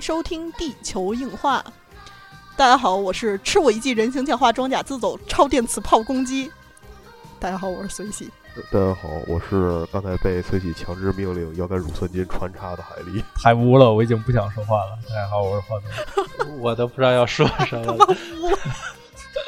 [0.00, 1.58] 收听《地球硬化》。
[2.56, 6.50] 大家好，我是吃我一记人形强化装甲自走超电磁炮攻击。
[7.38, 8.30] 大家好，我是随喜。
[8.70, 13.22] 大家好，我是刚才被随喜强制命令要跟乳酸菌穿插的海丽。
[13.34, 14.98] 太污了，我已经不想说话了。
[15.08, 15.76] 大家好，我是华
[16.38, 16.56] 东。
[16.60, 18.16] 我都不知道要说什么了。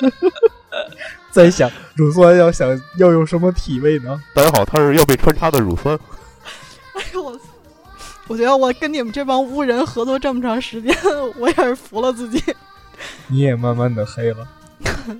[1.30, 4.22] 在想乳酸要想要用什么体位呢？
[4.34, 5.98] 大家好，他是要被穿插的乳酸。
[8.32, 10.96] 我，我觉得我跟你们这帮污人合作这么长时间，
[11.36, 12.42] 我也是服了自己。
[13.28, 14.48] 你也慢慢的黑了，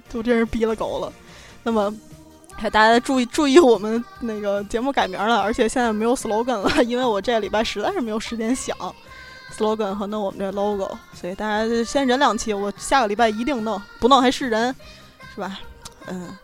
[0.08, 1.12] 就真是逼了狗了。
[1.62, 1.94] 那么，
[2.58, 8.74] 大家注意注意，我们那个节目改名了，而且现在没有 slogan 了，因为我这礼拜实在是没有时间想
[9.54, 14.74] slogan 和弄我们这 logo，所以大家先忍两期，我下个礼拜一定弄，不弄还是人，
[15.34, 15.58] 是吧？
[16.06, 16.34] 嗯，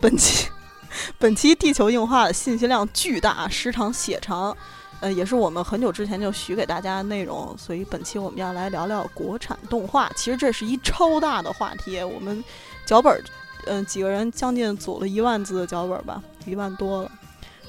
[0.00, 0.48] 本期
[1.18, 4.56] 本期地球硬化的信息量巨大，时长血长。
[5.00, 10.10] 呃，也是我们很久之前就许给大家的内容，所以本期我们要来聊聊国产动画。
[10.16, 12.42] 其实这是一超大的话题，我们
[12.86, 13.22] 脚本，
[13.66, 17.10] 嗯，几个人将近组了一万字的脚本吧，一万多了。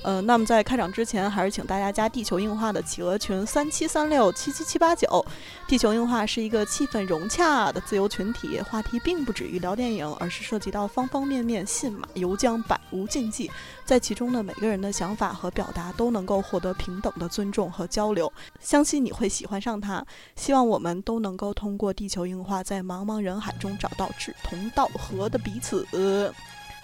[0.03, 5.25] 呃，那么在开场之前，还是请大家加地球硬化的企鹅群三七三六七七七八九。
[5.67, 13.51] 地球硬化是一个气氛融洽的自由群体，话题并不止于聊电影，而是涉及到方方面面，信马由缰，百无禁忌。
[13.83, 18.31] 在其中的每个人的想法和表达都能够获得平等的尊重和交流，
[18.61, 20.05] 相信你会喜欢上它。
[20.35, 25.85] 希望我们都能够通过地球硬化，在茫茫人海中找到志同道合的彼此。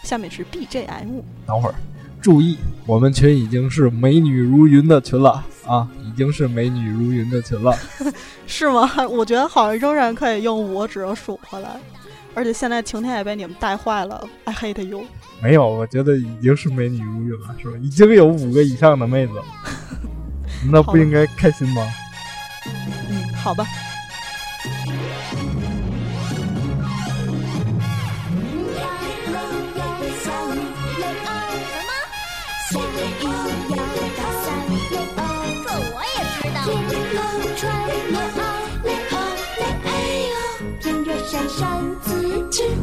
[0.03, 1.75] 下面是 BGM，等会儿。
[2.23, 7.77] 注意，我们群已经是美女如云的群了啊，已经是美女如云的群了，
[8.47, 8.89] 是吗？
[9.09, 11.77] 我觉得好像仍然可以用五指数回来，
[12.33, 15.03] 而且现在晴天也被你们带坏了，I hate you。
[15.41, 17.77] 没有，我觉得已经是美女如云了，是吧？
[17.81, 19.33] 已经有五个以上的妹子，
[20.71, 21.85] 那不应该开心吗？
[23.09, 23.65] 嗯，好吧。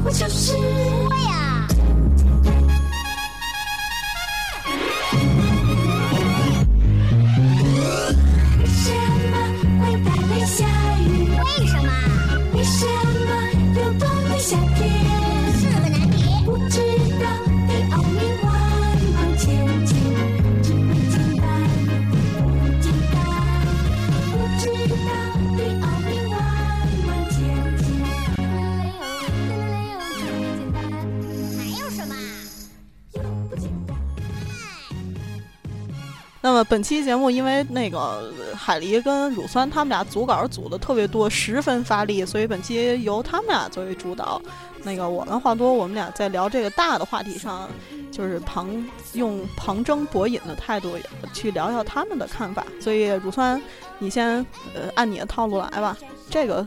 [0.02, 1.39] 我就是我呀！
[36.42, 44.40] 那么本期节目，因为那个海狸跟乳酸他们俩组稿组的特别多，十分发力，所以本期由他们俩作为主导。
[44.82, 47.68] 那个我跟话多，我们俩在聊这个大的话题上，
[48.10, 48.66] 就是旁
[49.12, 50.96] 用旁征博引的态度
[51.34, 52.64] 去聊聊他们的看法。
[52.80, 53.60] 所以乳酸，
[53.98, 54.38] 你先
[54.74, 55.94] 呃按你的套路来吧。
[56.30, 56.66] 这个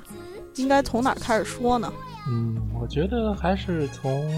[0.55, 1.91] 应该从哪儿开始说呢？
[2.29, 4.31] 嗯，我觉得还是从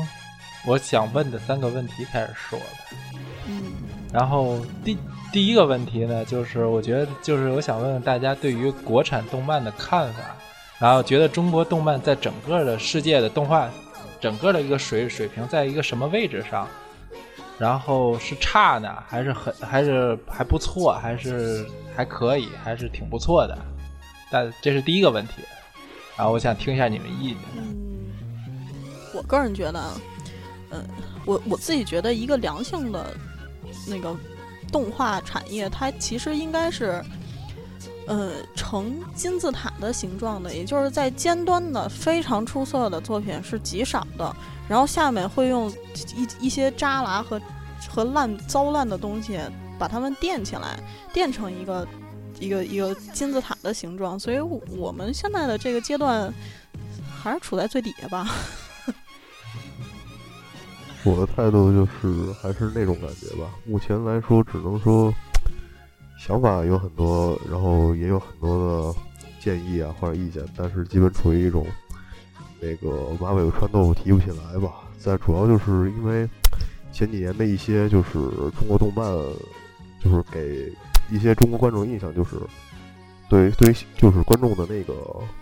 [0.66, 2.66] 我想问的三个问题开始说吧。
[3.48, 3.74] 嗯，
[4.14, 4.98] 然后第
[5.36, 10.22] 第一个问题呢，就是我觉得就是我想问问大家对于国产动漫的看法，
[10.80, 13.70] 然后觉得中国动漫在整个的世界的动画，
[14.22, 16.66] 整个的一个水水平在一个什么位置上？
[17.60, 23.58] 然后是差呢，还是很还是还不错，还是还可以，还是挺不错的？
[24.32, 25.44] 但这是第一个问题。
[26.16, 27.40] 然后我想听一下你们意见。
[27.58, 27.76] 嗯，
[29.14, 29.84] 我个人觉得，
[30.70, 30.82] 嗯，
[31.26, 33.06] 我我自己觉得一个良性的
[33.86, 34.16] 那个
[34.72, 37.04] 动画产业，它其实应该是，
[38.08, 44.36] 呃，呈金字塔的形状的，也就是在尖端的非常出色的作品是极少的，
[44.68, 45.72] 然后下面会用
[46.16, 47.42] 一一些渣拉和
[47.90, 49.40] 和烂糟烂的东西
[49.78, 50.80] 把它们垫起来，
[51.14, 51.88] 垫成一个。
[52.38, 56.30] 一个一个金字塔的形状，所以我们现在的这个阶段
[57.18, 58.28] 还是处在最底下吧。
[61.06, 63.48] 我的态度就是还是那种感觉吧。
[63.64, 65.14] 目前来说，只能说
[66.18, 68.58] 想法有很多，然后也有很多
[68.92, 69.00] 的
[69.40, 71.68] 建议啊或者意见，但是基本处于一种
[72.60, 74.72] 那个马尾穿豆腐提不起来吧。
[74.98, 76.28] 再主要就是因为
[76.92, 78.14] 前几年的一些就是
[78.58, 79.06] 中国动漫，
[80.04, 80.74] 就是给
[81.12, 82.32] 一些中国观众印象就是
[83.30, 84.94] 对对就是观众的那个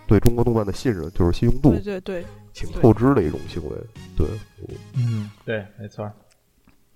[0.06, 3.76] 对中国动漫的信任，就是信用度对对对挺透支的一种行为。
[4.16, 4.26] 对，
[4.96, 6.10] 嗯，对，没错。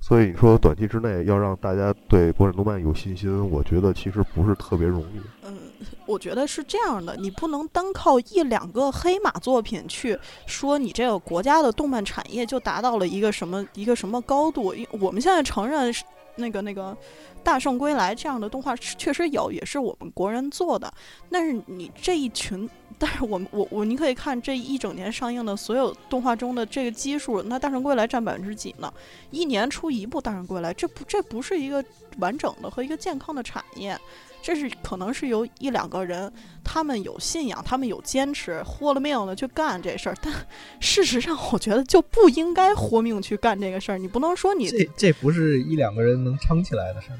[0.00, 5.20] 所以你说短期之内要让大家对国产动漫有信心，我觉得其实不是特别容易。
[5.44, 5.58] 嗯，
[6.06, 14.72] 我觉得是这样的，你不能单靠一两个黑马作品去说你这个国家的动漫产业就达到了一个什么一个什么高度。
[14.72, 16.04] 因我们现在承认是
[16.38, 16.92] 那个那个
[17.42, 20.92] 《大圣归来》这样的动画确实有，也是我们国人做的。
[21.30, 22.68] 但是你这一群，
[22.98, 28.92] 但是我们我我你可以看这一整年上映的所有动画中的这个基数，那《大圣归来》占百分之几呢？
[29.30, 31.84] 一年出一部《大圣归来》，这不这不是一个
[32.18, 33.98] 完整的和一个健康的产业。
[34.40, 36.32] 这是可能是由一两个人，
[36.64, 40.16] 他们有信仰，他们有坚持，豁了命的去干这事儿。
[40.22, 40.32] 但
[40.80, 43.98] 事实上，我觉得就不应该豁命去干这个事儿。
[43.98, 47.18] 你不能说你这这不是一两个人能撑起来的事儿。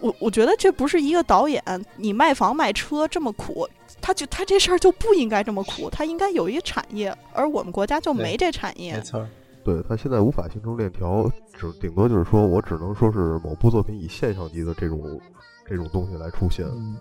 [0.00, 1.62] 我我觉得这不是一个导演，
[1.96, 3.68] 你卖房卖车这么苦，
[4.00, 9.00] 他就他这事儿就不应该这么苦，他应该有一个产业，而我们国家就没这产业没。
[9.02, 9.26] 错，
[9.64, 15.20] 对他现在无法形成链条，只顶多就是说我只能说是某部作品以现象级的这种
[15.68, 16.96] 这种东西来出现，嗯，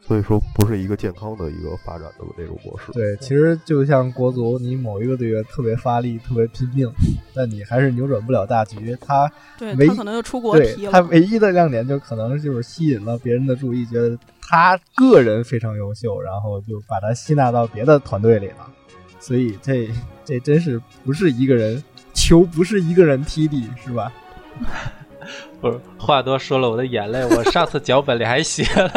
[0.00, 2.92] 所以说不是一个健康的一个发展的这种模式。
[2.92, 6.90] 对，其实就像国足，你某一个队员特别发力、特别拼命，
[7.34, 8.96] 但你还是扭转不了大局。
[9.00, 9.30] 他
[9.60, 10.92] 唯对他可能就出国对踢了。
[10.92, 18.70] 他唯一的亮点就可能就是吸引了别人的注意，觉得他个人非常优秀，然后就把他吸纳到别的团队里了。
[19.20, 19.90] 所以这
[20.24, 21.82] 这真是不是一个人
[22.14, 24.12] 球，不是一个人踢的，是吧？
[25.60, 27.24] 不是话多说了我的眼泪。
[27.24, 28.90] 我上次脚本里还写了，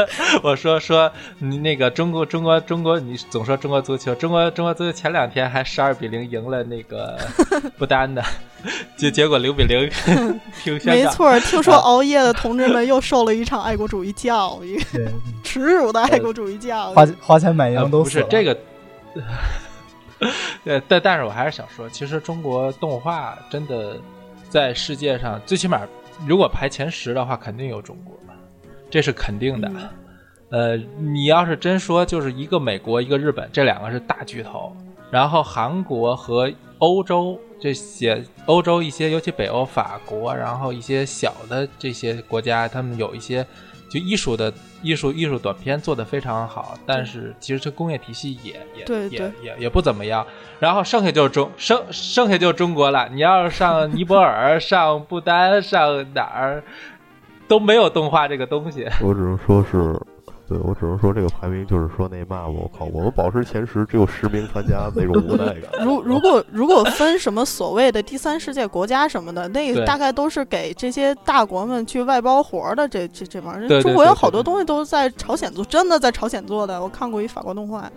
[0.44, 7.18] 我说说你那个中国中国中国，你总说中国足球，中国中国足球前两天还十二比零赢了那个
[7.78, 8.24] 不丹的，
[8.96, 9.90] 结结果零比零
[10.64, 10.92] 听宣告。
[10.92, 14.80] 没错，听说 熬夜的同志们又受了一场爱国主义教育，
[15.44, 17.10] 耻辱的爱国主义教花育。
[17.12, 18.26] 花花钱买呃羊都死了。
[18.26, 18.58] 不是这个。
[20.66, 23.98] 呃，但但是我还是想说，其实中国动画真的
[24.50, 25.82] 在世界上，最起码
[26.28, 28.16] 如果排前十的话，肯定有中国，
[28.90, 29.72] 这是肯定的。
[29.74, 29.90] 嗯
[30.52, 34.76] 呃，你要是真说，就是一个美国，一个日本，这两个是大巨头，
[35.10, 43.48] 然后韩国和欧洲这些欧洲一些，尤其北欧、法国，然后一些小的这些国家，他们有一些
[43.92, 50.26] 就艺术的艺术艺术短片做的非常好，但是其实这工业体系也也也对对也也不怎么样。
[50.62, 53.10] 然后剩下就是中剩剩下就是中国了。
[53.12, 56.64] 你要是上尼泊尔、 上不丹、上哪儿，
[57.50, 58.88] 都没有动画这个东西。
[59.04, 60.00] 我只能说是，
[60.52, 65.72] 对我只能说这个排名就是说那嘛，我靠，我们保持前十只有十名参加那种无奈感。
[65.86, 72.86] 如如果如果分什么所谓的第三世界国家什么的，那 个大概都是给这些大国们去外包活儿的。
[72.86, 76.82] 这这这帮人，中国有好多东西都是在朝鲜做，真的在朝鲜做的。
[76.82, 77.90] 我看过一法国动画，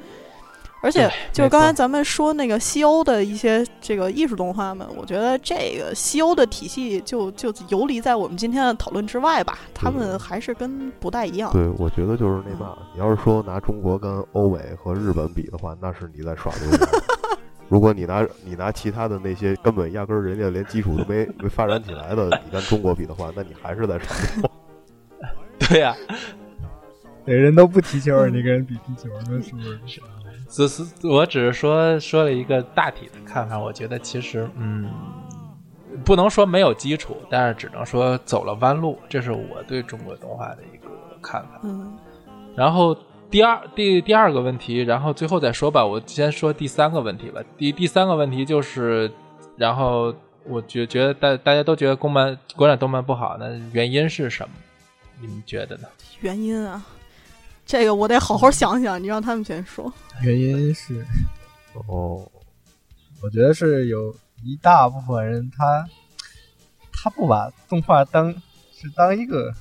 [0.84, 11.50] 而且就是刚才咱们说那个西欧的一些这个艺术动画们，我觉得这个西欧的体系就就游离在我们今天的讨论之外吧，他们还是跟不太一样。
[11.52, 16.88] 对，我觉得就是那嘛，你要是说拿中国跟欧美和日本比的话，那是你在耍流氓。
[17.70, 24.50] 如果你拿你拿其他的那些根本压根儿人家连基础都没没发展起来的，你跟中国比的话，那你还是在耍流氓。
[25.66, 25.96] 对呀、
[27.24, 30.02] 对人都不踢球，你跟人比踢球，那是不是？
[30.48, 34.90] 只是我只是说说了一个大体的看法，我觉得其实嗯，
[36.04, 40.88] 不能说没有基础，但是只能说走了弯路，这是我对中国动画的一个
[41.20, 41.60] 看法。
[41.64, 41.96] 嗯，
[42.56, 42.96] 然后
[43.30, 47.42] 第二第第二个问题，然后最后再说吧，我先说第三个问题吧。
[47.56, 49.10] 第第三个问题就是，
[49.56, 54.54] 然后我觉觉得大大家都觉得公漫国产动漫不好，那原因是什么？
[55.20, 55.88] 你们觉得呢？
[56.20, 56.84] 原因啊，
[57.64, 59.02] 这个我得好好想想。
[59.02, 59.92] 你让他们先说。
[60.22, 61.04] 原因是，
[61.88, 62.30] 哦，
[63.22, 65.88] 我觉得是有一大部分人他
[66.92, 68.32] 他不把动画当
[68.72, 69.52] 是当一个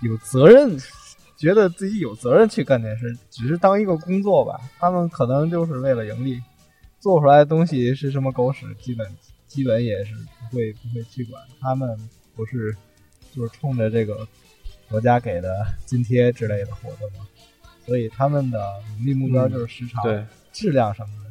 [0.00, 0.78] 有责任，
[1.36, 4.60] 觉得自己有责任去干这事，只是当一个工作吧。
[4.78, 6.40] 他们可能就是为了盈利，
[7.00, 11.42] 做出来的东西是什么狗屎，基本基本也是不会不会去管。
[11.60, 11.96] 他们
[12.36, 12.76] 不是
[13.34, 14.26] 就是冲着这个
[14.92, 17.26] 国家给的津贴之类的活动吗？
[17.84, 18.58] 所以他们的
[19.00, 20.00] 盈利目标就是时长。
[20.04, 21.30] 对，质量什么的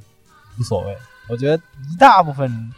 [0.60, 0.98] 无所谓。
[1.30, 1.56] 我觉得
[1.90, 2.70] 一大部分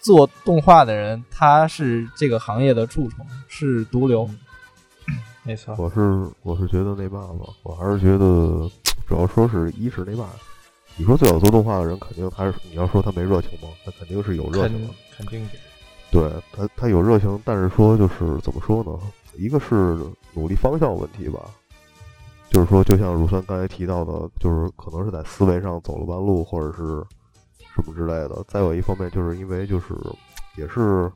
[0.00, 4.28] 做动画的人，他是这个行业的蛀虫，是毒瘤。
[5.44, 8.70] 没错，我是我是觉得那嘛吧，我还是觉得
[9.06, 10.28] 主要说是一是那嘛。
[10.96, 13.68] 你说最好做动画的人，肯定他是你要说他没热情吗？
[13.84, 14.94] 他肯定是有热情肯的。
[15.16, 15.52] 肯定的。
[16.10, 18.90] 对他，他有热情，但是说就是怎么说呢？
[19.34, 19.98] 一个是
[20.34, 21.40] 努力方向问题吧，
[22.50, 27.04] 就是说，就像如酸刚才提到的，就是可能是在思维上走了弯路，或者是
[27.74, 28.44] 什么之类的。
[28.46, 29.94] 再有一方面，就是因为就是
[30.56, 31.10] 也是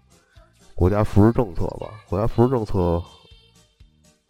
[0.74, 3.02] 国家扶持政策吧，国家扶持政策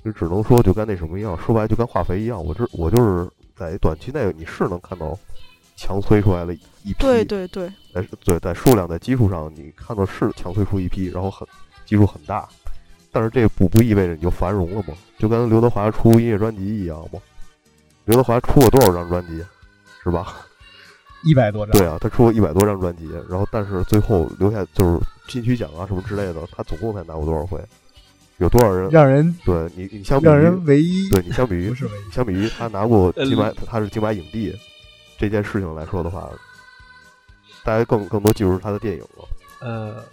[0.05, 5.19] 就只能说就跟那什么一样，说白了就跟化肥一样，我这我就是在短期内你是能看到
[5.77, 11.47] 强推出来了一批，对对对，在对在数量在基数上你看到是强推出一批，然后很
[11.85, 12.49] 基数很大，
[13.17, 14.93] 但是这不不意味着你就繁荣了吗？
[15.19, 17.19] 就跟刘德华出音乐专辑一样吗？
[18.05, 19.43] 刘德华出过多少张专辑，
[20.05, 20.37] 是吧？
[21.25, 27.59] 一百多张，对啊，他出过一百多张专辑，然后但是最后留下就是金曲奖啊什么之类的，他总共才拿过多少回？
[28.37, 28.91] 有多少人？
[28.91, 34.55] 让人对你，你相比让于人唯一对你相比于不是唯一，相比于他拿过呃金马，他是金马影帝
[35.17, 36.29] 这件事情来说的话，
[37.65, 39.25] 大家更更多记住他的电影了。
[39.63, 40.05] 呃，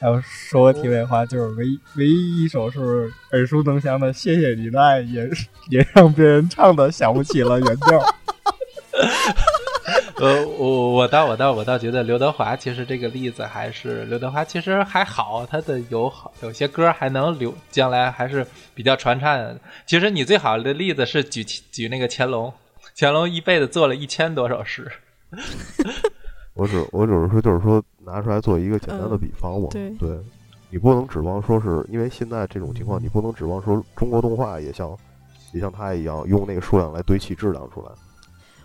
[0.00, 5.28] 还有说个题外话，就是唯一唯一一首是耳熟能详的《谢谢你的爱》，也
[5.68, 8.02] 也让别人唱的想不起了原调。
[10.16, 19.58] 呃，我我倒我倒我倒觉得刘德华其实这个例子还是刘德华其实还好，他的有好有些歌还能留，将来还是比较传唱的。
[19.86, 22.52] 其实你最好的例子是举举那个乾隆，
[22.96, 24.90] 乾隆一辈子做了一千多首诗。
[26.54, 29.68] 我只我只是说，就是说拿出来做一个简单的比方嘛。
[29.70, 30.18] 对对，
[30.70, 34.96] 你不能指望说是因为现在这种情况，你不能指望说中国动画也像
[35.52, 37.88] 也像他一样用那个数量来堆砌质量出来。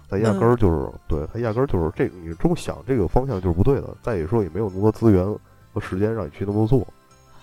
[0.08, 3.96] 他压根儿就是、对他压根儿就是这你这么想这个方向就是不对的。
[4.04, 5.26] 再也说也没有那么多资源
[5.74, 6.88] 和时间让你去那么做。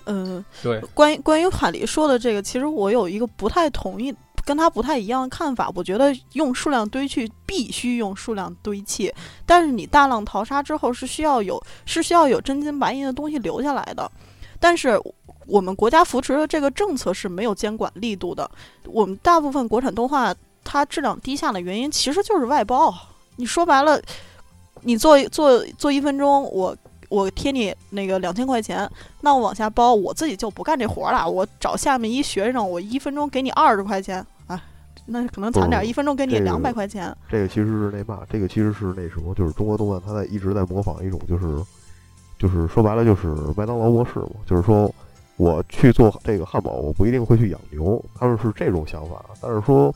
[0.04, 5.70] 嗯，对，关于关于海狸说的这个，其实我有一个不太同意，跟他不太一样的看法。
[5.75, 9.12] 我觉得用数量堆砌必须用数量堆砌，
[9.46, 14.11] 但是你大浪淘沙之后是需要有是需要有真金白银的东西留下来的。
[14.61, 15.00] 但是
[15.46, 18.49] 我们国家扶持的这个政策是没有监管力度的。
[18.87, 22.94] 我们大部分国产动画它质量低下的原因其实就是外包。
[23.37, 24.00] 你说白了，
[24.82, 26.76] 你做做做一分钟，我
[27.08, 28.88] 我贴你那个两千块钱，
[29.22, 31.28] 那我往下包，我自己就不干这活了。
[31.28, 34.25] 我找下面一学生，我一分钟给你二十块钱，
[35.04, 37.14] 那可能惨点儿，一分钟给你两百块钱。
[37.28, 41.44] 这个其实是那嘛，这个其实是那什么，就是中国动漫它在一直在模仿一种就是
[42.38, 44.92] 就是说白了就是麦当劳模式嘛，就是说
[45.37, 49.92] 我去做这个汉堡，我不一定会去养牛，他们是这种想法，但是说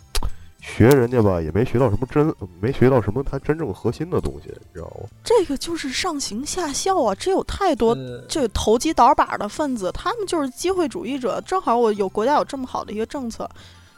[0.60, 5.08] 学人家吧，也没学到什么真，没学到什么它真正核心的东西，你知道吗？
[5.22, 7.14] 这个就是上行下效啊！
[7.14, 11.40] 这有太多呃这投机倒把的分子，他们就是机会主义者。
[11.42, 13.48] 正好我有国家有这么好的一个政策，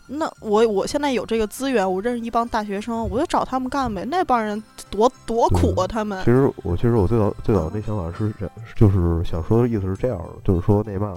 [0.08, 4.04] 那我我现在有这个资源，我认识一帮大学生，我就找他们干呗。
[4.06, 4.60] 那帮人
[4.90, 6.30] 多多苦啊，他们其。
[6.30, 11.16] 实我其实我最早最早那想法是这样，就是想说的意思是这样的，就是说那嘛，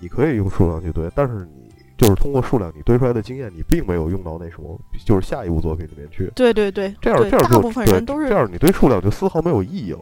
[0.00, 6.32] 你可以用数量去堆，但是你就是通过数量你堆出来的经验，你并没有用到那什么，就是下一部作品里面去。
[6.34, 10.00] 对对对，这样对这样就大部分人都是这样，你堆数量就丝毫没有意义了。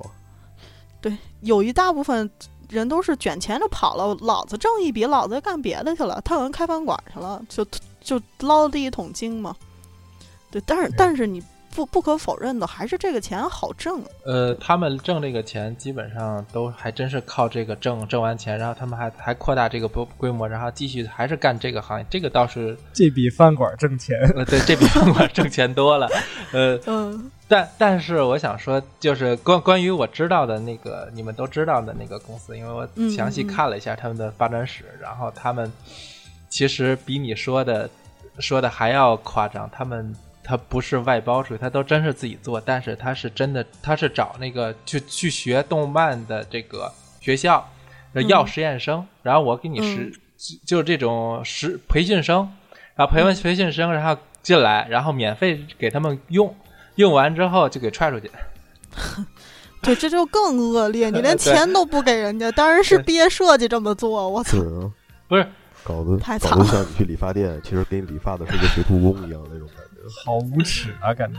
[1.00, 2.30] 对有一大部分
[2.68, 7.66] 人都是卷钱就跑了，老子挣一笔，老子干别的去了，他可能开饭馆去了，就
[8.02, 9.54] 就捞了第一桶金嘛。
[10.50, 11.42] 对，但是但是你
[11.74, 14.02] 不不可否认的，还是这个钱好挣。
[14.26, 24.14] 呃，他们挣这个钱基本上都还真是靠这个挣挣完钱，然后他们还还扩大这个规规模，然后继续还是干这个行业，这个倒是 这比饭馆挣钱。
[24.36, 26.06] 呃对这比饭馆挣钱多了。
[26.52, 35.72] 呃， 嗯但但是我想说，就是关关于我知道的那个你们都知道的那个公司，因为我嗯详细看了一下他们的发展史，然后他们
[36.52, 37.88] 其实比你说的
[38.38, 40.14] 说的还要夸张，他们。
[40.44, 47.64] 他不是外包出去，他都真是自己做，但是他是真的，他是找那个去去学动漫的这个学校，
[48.12, 52.38] 呃要嗯实验生，然后我给你实、就就是这种实培训生，
[52.96, 56.52] 然后培完培训生，然后进来，然后免费给他们用，
[56.96, 58.28] 用完之后就给踹出去。
[59.80, 64.28] 对，这就更恶劣，你连 钱都不给人家，当然是对毕业设计这么做。
[64.28, 64.58] 我操
[65.28, 65.46] 不是，
[65.84, 70.02] 搞得太惨了搞得像你去理发店，其实给你理发的是个学徒工一样那种感觉。
[70.24, 71.14] 好无耻啊！
[71.14, 71.38] 感觉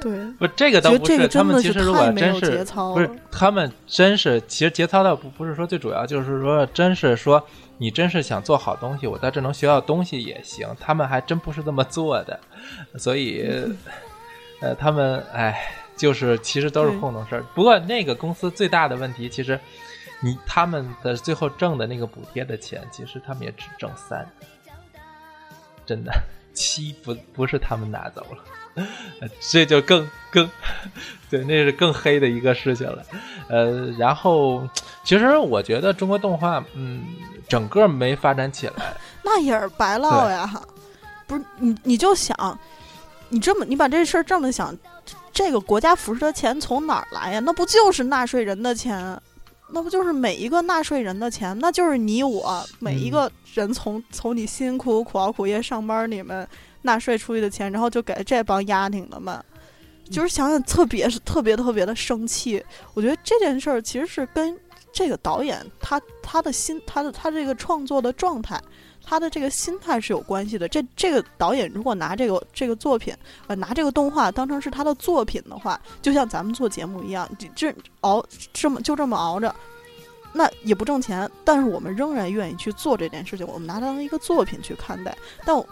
[0.00, 3.08] 对，不，这个倒不是，他们其实如果太没有真是节操不是。
[3.30, 7.40] 他们真是，其实节操倒不不是说最主要，就是说真是说
[7.78, 10.66] 你真是想做好东西，我在这能学到东西也行。
[10.80, 12.40] 他们还真不是这么做的，
[12.98, 13.48] 所以
[14.60, 15.56] 呃，他们哎，
[15.96, 17.44] 就是其实都是糊弄事儿。
[17.54, 19.58] 不过那个公司最大的问题，其实
[20.22, 24.26] 你他们的最后挣的那个补贴的钱，其实他们也只挣三，
[25.84, 26.12] 真的
[26.54, 28.38] 七不不是他们拿走了。
[29.20, 30.48] 呃这就更更，
[31.28, 33.04] 对，那是更黑的一个事情了。
[33.48, 34.66] 呃，然后
[35.04, 37.04] 其实我觉得中国动画，嗯，
[37.46, 38.94] 整个没发展起来。
[39.22, 40.50] 那也是白唠呀。
[41.26, 42.58] 不是你，你就想，
[43.28, 44.74] 你这么你把这事儿这么想，
[45.32, 47.40] 这个国家扶持的钱从哪儿来呀？
[47.40, 49.20] 那不就是纳税人的钱？
[49.72, 51.58] 那不就是每一个纳税人的钱？
[51.58, 56.46] 那就是你我每一个人从从你辛辛苦苦苦熬苦夜上班，你们
[56.82, 59.42] 纳税出去的钱，然后就给这帮丫挺的们。
[60.10, 62.62] 就是想想特别是特别特别的生气。
[62.92, 64.54] 我觉得这件事儿其实是跟
[64.92, 68.60] 这个导演他他的心他的他这个创作的状态。
[69.04, 70.68] 他的这个心态是有关系的。
[70.68, 73.14] 这这个导演如果拿这个这个作品，
[73.46, 79.54] 呃，拿这个动画当成是他的作品的话，就像咱们做节目一样，这这熬这么就这么熬着，
[80.32, 85.16] 那也不挣钱，但是我们仍然愿意去做这件事情，我们拿它当一个作品去看待。
[85.44, 85.62] 但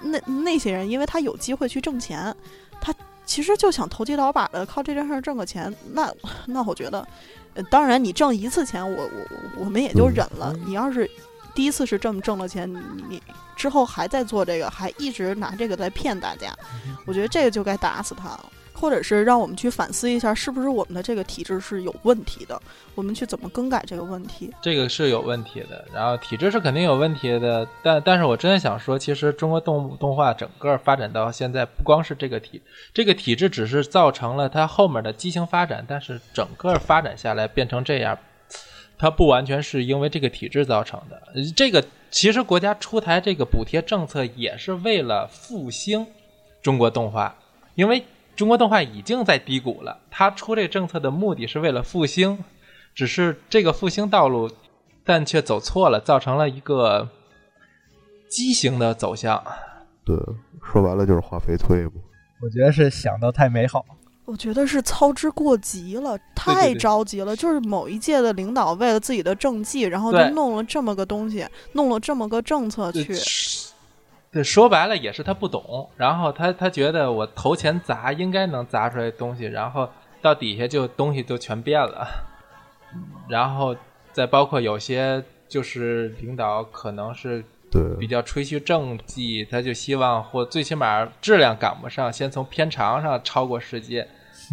[0.00, 2.34] 那那些人，因为他有机会去挣钱，
[2.80, 2.94] 他
[3.26, 5.74] 其实就想投机倒把的靠这件事儿挣个钱。
[5.92, 6.12] 那
[6.46, 7.06] 那我觉得，
[7.54, 10.54] 呃，当然你挣一次钱，我我我我们也就忍了。
[10.64, 11.10] 你要是
[11.54, 13.22] 第一次是这么挣了钱，你你
[13.56, 16.56] 之后还在做这个，还一直拿这个在骗大家，
[17.06, 22.60] 我觉得这个就该打死他了，或者是让我们去反思一下，是不是我们的这个体制是有问题的，
[22.94, 24.52] 我们去怎么更改这个问题。
[24.62, 32.62] 这个是有问题的，然后体制是肯定有问题的，但但是我真的想说，其实中国动动画整个发展到现在，不光是这个体
[32.94, 38.16] 这个体制，只是造成了它后面的畸形发展，但是整个发展下来变成这样，
[38.98, 41.22] 它不完全是因为这个体制造成的。
[41.34, 46.06] 呃这个其实国家出台这个补贴政策也是为了复兴
[46.62, 47.36] 中国动画，
[47.74, 52.44] 因为中国动画已经在低谷了，它出这个政策的目的是为了复兴。
[52.94, 54.50] 只是这个复兴道路，
[55.04, 57.08] 但却走错了，造成了一个
[58.28, 59.40] 畸形的走向。
[60.04, 60.16] 对，
[60.64, 61.92] 说白了就是化肥催嘛。
[62.42, 63.84] 我觉得是想的太美好，
[64.28, 67.34] 我觉得是操之过急了，太着急了。
[67.34, 73.06] 就是某一届的领导为了自己的政绩，然后就弄了这么个东西，弄了这么个政策去。
[74.30, 79.88] 对，说白了也是他不懂，然后他他觉得我投钱砸应该能砸出来东西，然后
[80.20, 82.06] 到底下就东西就全变了，
[83.30, 83.74] 然后
[84.12, 94.06] 再包括有些就是领导可能是对，比较吹嘘政绩，他就希望或最起码质量赶不上，先从片长上超过世界，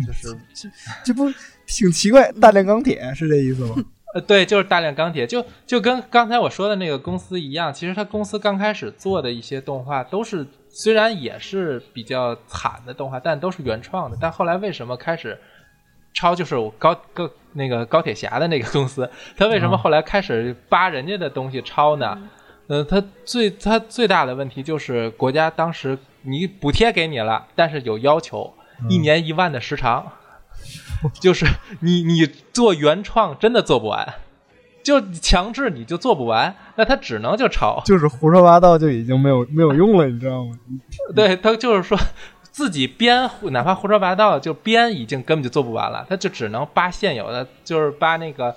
[0.06, 0.36] 就是
[1.06, 1.32] 这不
[1.68, 2.32] 挺奇怪？
[2.42, 3.76] 大炼钢铁是这意思吗？
[4.16, 14.18] 呃，对，就是大量钢铁，就就跟刚才我说的那个公司一样，其实他公司刚开始做的一些动画都是虽然也是比较惨的动画，但都是原创的。
[14.20, 15.38] 但后来为什么开始
[16.14, 16.34] 抄？
[16.34, 22.18] 就是我高高那个高铁侠的那个公司，他为什么后来开始扒人家的东西抄呢？
[22.68, 28.54] 呃，他最他最大的问题就是国家当时你补贴给你了，但是有要求，
[28.90, 30.14] 一年一万的时长。
[31.20, 31.46] 就是
[31.82, 34.16] 你你做原创真的做不完，
[34.84, 37.82] 就强制你就做不完，那他只能就抄。
[37.86, 40.58] 就是胡说八道就已经没有没有用了，你知道吗？
[41.16, 41.98] 对他就是说
[42.42, 48.56] 自己编，哪怕胡说八道，就编已经根本就做不完了，他就只能扒现有的，就是扒那个。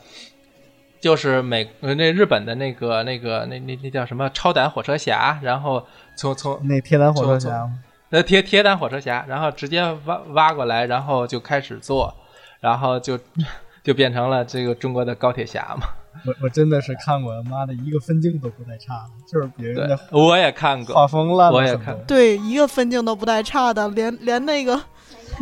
[1.00, 7.78] 就是美呃那日本的那个那个那那那叫什么超胆火车侠，然后从从那铁胆火车侠吗？
[8.11, 12.14] 呃铁铁胆火车侠，然后直接挖挖过来，然后就开始做，
[12.61, 13.18] 然后就
[13.83, 15.87] 就变成了这个中国的高铁侠嘛。
[16.27, 20.92] 我我真的是看过，妈的一个分镜都不带差的，就是别人的，我也看过。
[20.92, 24.81] 画风烂了我也看对，一个分镜都不带差的，连连那个，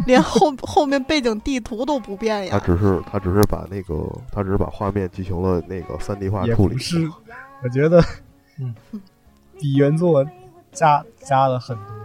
[0.04, 2.50] 连后后面背景地图都不变呀。
[2.52, 6.76] 他只是他只是把那个他只是把画面进行了那个三 D 化也处理。
[6.76, 7.08] 是，
[7.62, 7.98] 我觉得，
[8.60, 8.74] 嗯，
[9.58, 10.22] 比原作
[10.72, 11.95] 加加了很多。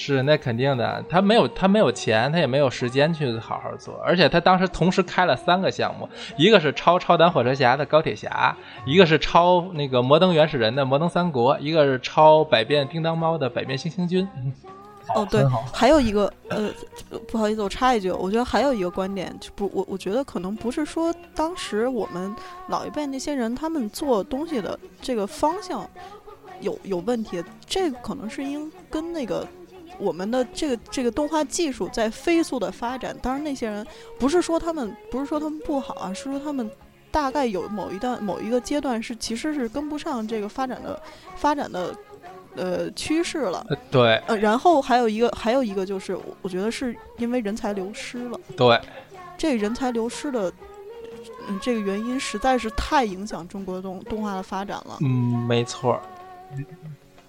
[0.00, 8.56] 是，那肯定的，他没有他没有钱，他也没有时间去好好做，而且他当时同时开了三个项目，一个是超超胆火车侠的高铁侠，
[8.86, 14.26] 一个是超那个摩登原始人的摩登三国，一个是超百变叮当猫的百变星星君。
[15.16, 16.70] 哦，对，还有一个呃，
[17.26, 22.36] 不好意思，我插一句，我觉得还有一个观点，就不，我我觉得可能不是说当时我们
[22.68, 25.88] 老一辈那些人他们做东西的这个方向
[26.60, 29.48] 有有问题，这个可能是因跟那个
[29.98, 33.16] 我们的这个这个动画技术在飞速的发展。
[33.20, 33.86] 当然，那些人
[34.18, 36.70] 不是说他们不是说他们不好啊，是说他们
[37.10, 41.00] 大概有某一段某一个阶段是其实是跟不上这个发展的
[41.36, 41.94] 发展的
[42.54, 43.66] 呃趋势了。
[43.68, 48.38] 呃对呃，然后还有一个，还有一个就是，我我觉得是因为人才流失了。
[48.56, 48.80] 对，
[49.36, 50.52] 这人才流失的，
[51.48, 54.98] 嗯，这个原因实在是太影响中国动动画的发展了。
[55.00, 56.02] 嗯，没错儿。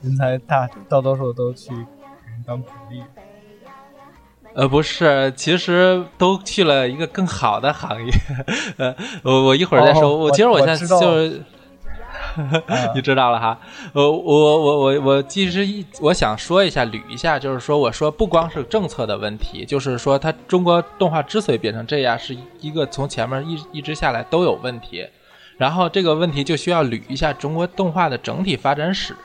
[0.01, 1.73] 人才大大多数都去
[2.49, 3.03] 当苦力，
[4.55, 8.11] 呃，不是，其实都去了一个更好的行业。
[8.77, 10.09] 呃，我我一会儿再说。
[10.09, 11.43] 哦我其实现在我知道就是，
[12.65, 13.59] 啊 你知道了哈。
[13.93, 25.07] 呃，我我我我其实一我想说一下捋一下，就是说我说不光是政策的问题，就是说它中国动画之所以变成这样，是一个从前面一一直下来都有问题。
[25.59, 29.15] 然后这个问题就需要捋一下中国动画的整体发展史。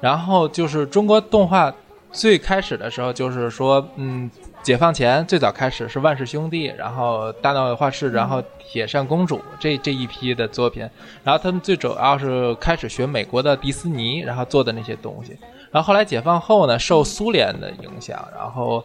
[0.00, 1.74] 然后就是中国动画
[2.14, 4.30] 最开始的时候，就是说，嗯，
[4.62, 10.88] 解放前最早开始是万氏兄弟，然后大闹画室，然后铁扇公主这这一批的作品，
[11.24, 15.36] 然后他们最主要是开始学美国的迪斯尼，然后做的那些东西。
[15.72, 18.82] 然后后来解放后呢，受苏联的影响，然后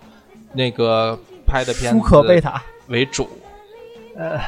[0.53, 2.61] 那个拍的片子舒克贝塔。
[2.87, 3.29] 为主，
[4.17, 4.39] 呃，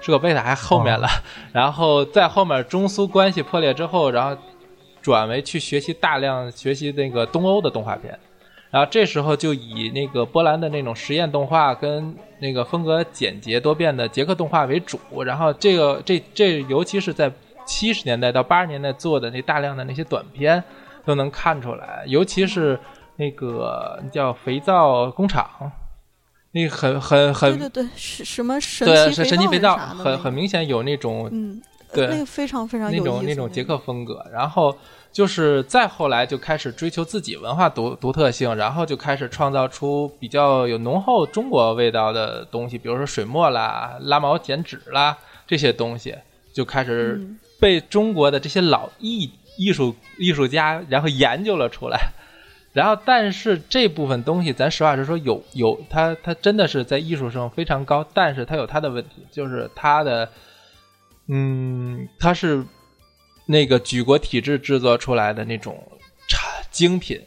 [0.00, 1.06] 舒克贝塔还后面了，
[1.52, 4.34] 然后在后面中苏关系破裂之后，然后
[5.04, 8.18] 转为去学习大量学习那个东欧的动画片，
[8.70, 17.30] 然后这时候就以那个波兰的那种实验动画跟那个风格简洁多变的捷克动画为主，然后这个这这尤其是在
[17.66, 20.64] 七十年代到八十年代做的那大量的那些短片
[21.04, 22.80] 都能看出来，尤其是
[23.16, 25.46] 那个叫肥皂工厂。
[26.56, 31.60] 那个很很很对对对，是什么神对，奇是神奇肥皂，很很明显有那种嗯，
[31.92, 34.72] 对那个非常非常那种那种捷克风格，然后
[35.14, 46.16] 就是再后来就开始追求自己文化独独特性，然后就开始创造出比较有浓厚中国味道的东西，比如说水墨啦、拉毛剪纸啦这些东西，
[46.52, 51.98] 就开始嗯被中国的这些老艺艺术艺术家然后研究了出来。
[52.72, 60.28] 然后，但是这部分东西，咱实话实说，有有它，它真的是在艺术上非常高，但是它有它的问题，就是它的，
[61.28, 62.64] 嗯，它是
[63.46, 65.82] 那个举国体制制作出来的那种
[66.28, 67.20] 产精品，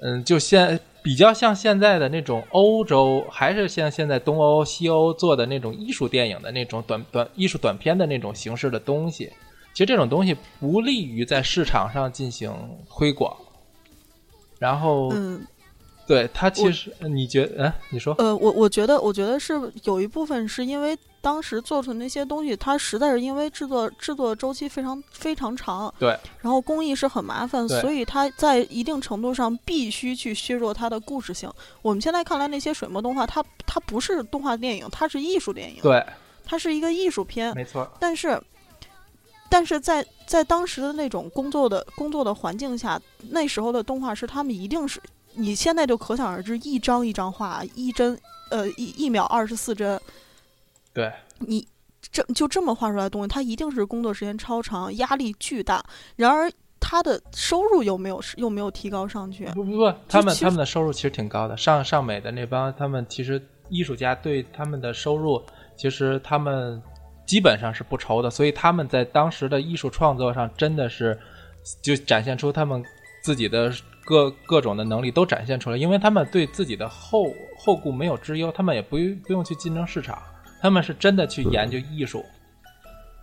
[0.00, 9.30] 嗯，就现比较像现在的那种欧洲，还是像现在东欧、西欧做的那种艺术电影的那种短短艺术短片的那种形式的东西。
[9.72, 12.52] 其实这种东西不利于在市场上进行
[12.90, 13.36] 推广。
[14.58, 15.12] 然后，
[16.06, 31.50] 对它其实你觉得，嗯，你说，呃，我我觉得我觉得是有一部分是因为当时做出那些东西，它实在是因为制作制作周期非常非常长，对，然后工艺是很麻烦，所以它在一定程度上必须去削弱它的故事性。
[31.80, 36.04] 我们现在看来那些水墨动画，它它不是动画电影，它是艺术电影，对，
[36.44, 38.42] 它是一个艺术片，没错，但是，
[39.48, 45.00] 但是在在当时的那种工作的工作的环境下，那时候的动画师他们一定是，
[45.34, 48.18] 你现在就可想而知，一张一张画，一帧，
[48.50, 50.00] 呃，一一秒二十四帧，
[50.92, 51.66] 对，你
[52.10, 55.84] 这就这么画出来的东西，它一定是工作时间超长，压力巨大。
[56.16, 59.46] 然而，他的收入又没有又没有提高上去。
[59.54, 61.56] 不不不，他们他们的收入其实挺高的。
[61.56, 65.40] 上上美的那帮，他们其实艺术家对他们的收入，
[65.76, 66.82] 其实他们
[67.24, 71.18] 基本上是不愁的，所以他们在当时的艺术创作上真的是
[71.80, 72.84] 就展现出他们
[73.22, 73.72] 自己的
[74.04, 80.20] 各各种的能力都展现出来，因为他们对自己的后后顾没有之忧，他们也不用不用去竞争市场，
[80.60, 82.24] 他们是真的去研究艺术。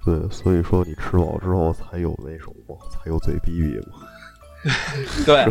[0.06, 4.08] 对，所以说你吃饱之后才有那什么，才有嘴逼逼嘛。
[5.26, 5.46] 对，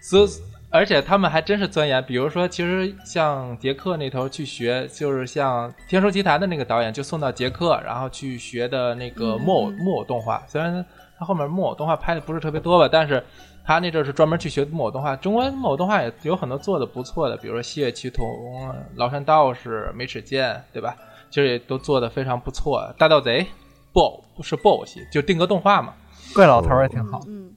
[0.00, 0.28] 所以
[0.70, 10.42] 而且他们还真是钻研，比如说，其实像杰克那头去学，就是像《天书奇谭》的那个导演就送到杰克，然后去学的那个木偶、嗯木偶动画。
[10.48, 10.84] 虽然
[11.18, 13.22] 他后面木偶动画拍的不是特别多吧，但是
[13.66, 15.16] 他那阵儿是专门去学木偶动画。
[15.16, 18.24] 中国木偶动画也有很多做的不错的，比如说《西岳奇童》
[18.96, 20.96] 《崂山道士》《美齿剑》，对吧？
[21.28, 22.94] 其实也都做的非常不错。
[22.96, 23.44] 大盗贼
[23.92, 25.92] 布偶是布偶戏，就定格动画嘛。
[26.32, 27.20] 怪老头儿也挺好。
[27.26, 27.52] 嗯，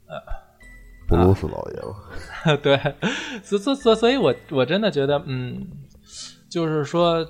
[1.08, 2.80] 布鲁斯老爷嘛， 对，
[3.44, 5.68] 所所所所以我我真的觉得，嗯，
[6.50, 7.26] 就是说，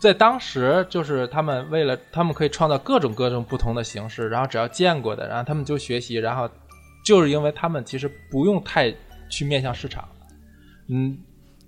[0.00, 6.48] 在当时，就是他们为了他们可以创造各种各种不同的形式，然后只要见过的，然后他们就学习，然后
[7.08, 8.94] 就是因为他们其实不用太
[9.30, 10.06] 去面向市场，
[10.90, 11.18] 嗯，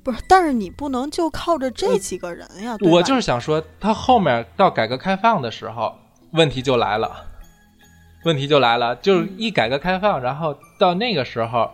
[0.02, 2.76] 不是，但是你不能就靠着这几个人呀。
[2.82, 5.96] 我就是想说，他后面到改革开放的时候，
[6.32, 7.24] 问题就来了，
[8.26, 11.70] 问题就来了，就是一改革开放，然后到那个时候，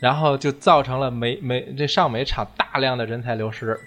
[0.00, 3.78] 然后就造成了美美这上美厂大量的人才流失，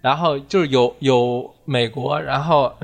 [0.00, 2.74] 然后就是有有美国，然后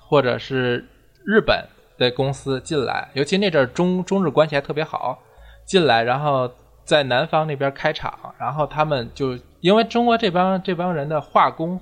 [0.00, 0.88] 或者是
[1.26, 1.62] 日本
[1.98, 5.18] 的公司进来，尤其那阵儿中中日关系还特别好，
[5.66, 6.50] 进来，然后
[6.84, 11.80] 在南方那边开厂，然后他们就因为中国这帮这帮人的化工，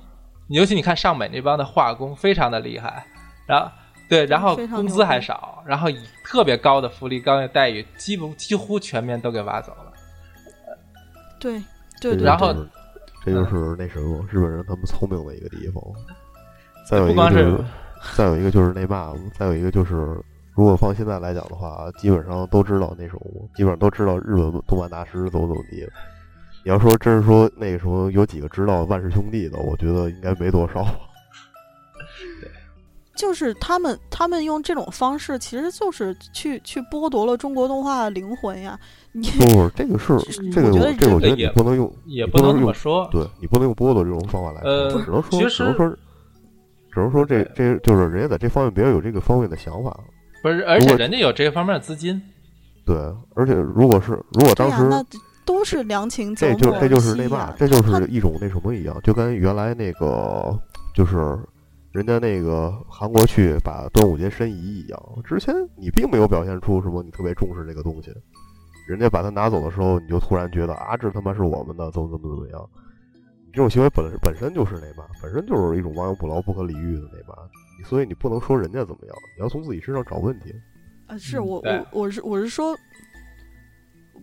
[0.49, 3.05] 尤其你看上美那帮的化工非常的厉害，
[3.47, 3.71] 然后
[4.09, 9.93] 对，然后工资还少，然后以特别高的福利、高的待遇，几乎几乎全面都给挖走了。
[11.41, 11.63] 对
[12.01, 12.55] 对对，然后
[13.25, 15.83] 这就是那什么日本人他们聪明的一个地方。
[16.87, 17.65] 再有一不光是个就是，
[18.17, 19.95] 再有一个就是那嘛，再有一个就是
[20.55, 23.21] 如果放现在来讲的话，基本上都知道那什么，
[23.57, 25.89] 基本上都知道日本动漫大师怎么怎么地。
[26.65, 30.87] 你要说真是说那个什么有几个知道万氏兄弟的，我觉得应该没多少。
[33.15, 38.77] 就是他们他们用这种方式，其实就是去去剥夺了中国动画的灵魂呀。
[39.13, 40.19] 你不不，这个是
[40.51, 43.09] 这个我觉得这个我觉得也你不能用，也不能这么说。
[43.13, 45.97] 对你不能用剥夺这种方法来说，呃只能说只能说
[46.95, 49.99] 只能说这这就是人家在这方面比较有这个方面的想法。
[50.43, 52.23] 不是，而且人家有这方面的资金。
[52.87, 52.97] 对，
[53.35, 55.03] 而且如果是如果、当时那
[55.45, 60.57] 都是良禽择木这就这就是栖那嘛，这就是一种那什么一样，就跟原来那个
[60.95, 61.39] 就是
[61.93, 68.13] 人家那个韩国去把端午节申遗一样，之前你并没有表现出什么你特别重视这个东西，
[68.87, 72.69] 人家把它拿走的时候，你就突然觉得啊，这他妈是我们的，怎么怎么怎么样。
[73.55, 77.39] 你这种行为本本身就是那嘛，本身就是一种亡羊补牢、不可理喻的那嘛，
[77.79, 80.53] 你所以你不能说人家怎么样，你要从自己身上找问题。
[81.07, 82.77] 啊，是我我我是我是说，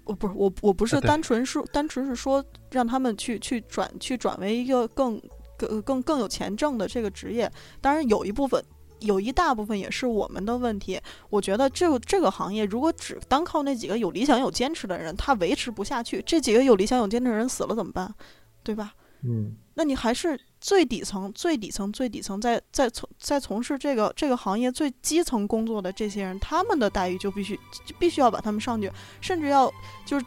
[0.04, 5.18] 我不是我我不是单纯说单纯是说让他们去去转去转为一个更
[5.58, 8.62] 更更更有钱挣的这个职业，当然有一部分。
[9.00, 11.02] 有一大部分也是我们的问题。
[11.32, 16.22] 我觉得这个这个行业，如果只单靠那几个有理想、有坚持的人，他维持不下去。
[16.24, 18.14] 这几个有理想、有坚持的人死了怎么办？
[18.62, 18.94] 对吧？
[19.24, 27.56] 嗯，那你还是最底层、最底层、最底层，在在从在从事这个这个行业最基层工作的这些人，他们的待遇就必须
[27.86, 29.72] 就必须要把他们上去，甚至要
[30.06, 30.26] 就是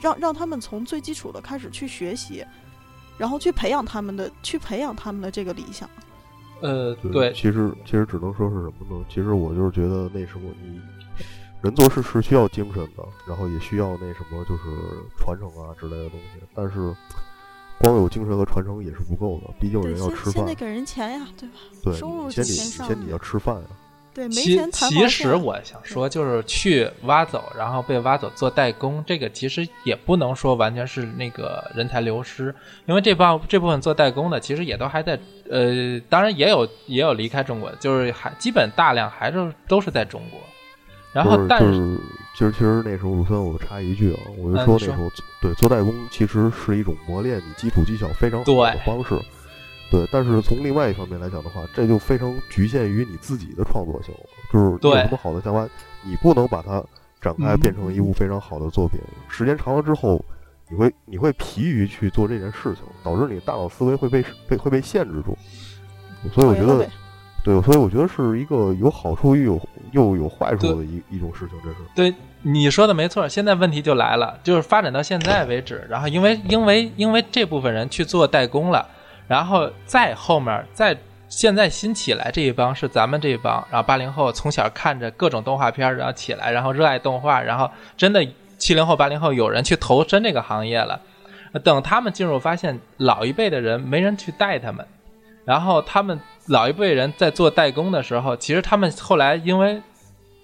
[0.00, 2.44] 让让他们从最基础的开始去学习，
[3.18, 5.88] 然后去培养他们的去培养他们的这个理想。
[6.62, 9.04] 呃，对，其实其实只能说是什么呢？
[9.08, 10.78] 其实我就是觉得那什么，你
[11.62, 14.62] 人做事是需要精神的，然后也需要那什么，就是
[15.18, 16.40] 传承啊之类的东西。
[16.54, 16.94] 但是
[17.80, 21.54] 光有精神和传承也是不够的，毕竟，人要吃饭先先得，给人钱呀，对吧？
[21.82, 23.62] 对，收入你先得先上先你要吃饭呀。
[24.12, 32.54] 对，没钱谈其实我想说，就是去挖走，然后被挖走做代工，这个其实也不能说完全是那个人才流失，
[32.86, 40.40] 因为这帮这部分做代工的，其实也都还在，呃，当然也有也有离开中国的，就是还基本大量还是都是在中国。
[41.12, 41.98] 然后就是，但就是
[42.34, 49.18] 其实其实那时候鲁森，我插一句啊，我就说那时候对做代工其实是一种磨练你基础技巧非常好的方式。
[49.90, 54.20] 对，但是从另外一方面来讲的话，这就非常局限于你自己的创作性了。
[54.52, 55.68] 就是你有什么好的想法，
[56.04, 56.80] 你不能把它
[57.20, 59.00] 展开嗯变成一部非常好的作品。
[59.28, 60.24] 时间长了之后，
[60.68, 65.36] 你会你会疲于去做这件事情，导致你大脑思维会被被会被限制住。
[66.32, 66.88] 所以我觉得
[67.42, 71.76] 对，所以我觉得是一个有好处又有又有坏处的一一种事情，这是。
[71.94, 78.86] 对你说的没错，现在问题就来了，就是发展到现在为止，然后因为因为因为这部分人去做代工了，
[79.26, 80.96] 然后再后面再
[81.28, 88.26] 现在新起来这一帮是咱们这一帮，然后八零后从小看着各种动画片儿，然后起来，然后热爱动画，然后真的
[88.58, 91.00] 七零后八零后有人去投身这个行业了，
[91.64, 94.86] 等他们进入，发现老一辈的人没人去带他们，
[95.44, 99.80] 然后他们老一辈人在做代工的时候，其实他们后来因为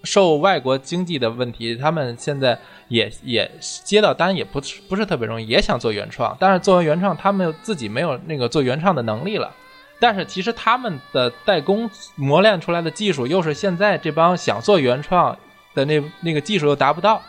[0.05, 9.53] 受外国经济的问题，他们现在也也接到单也不是不是特别容易，也想做原创，但是作为原创，他们自己没有那个做原创的能力了。
[9.99, 15.37] 但是其实他们的代工磨练出来的技术，又是现在这帮想做原创
[15.75, 17.21] 的那那个技术又达不到。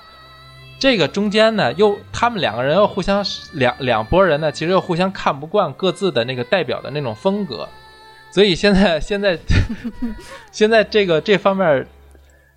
[0.80, 7.68] 这个中间呢，又他们两个人又互相两两拨人呢，其实又互相看不惯各自的那个代表的那种风格，
[8.32, 9.40] 所以现在 现在
[10.52, 11.88] 现在这个这方面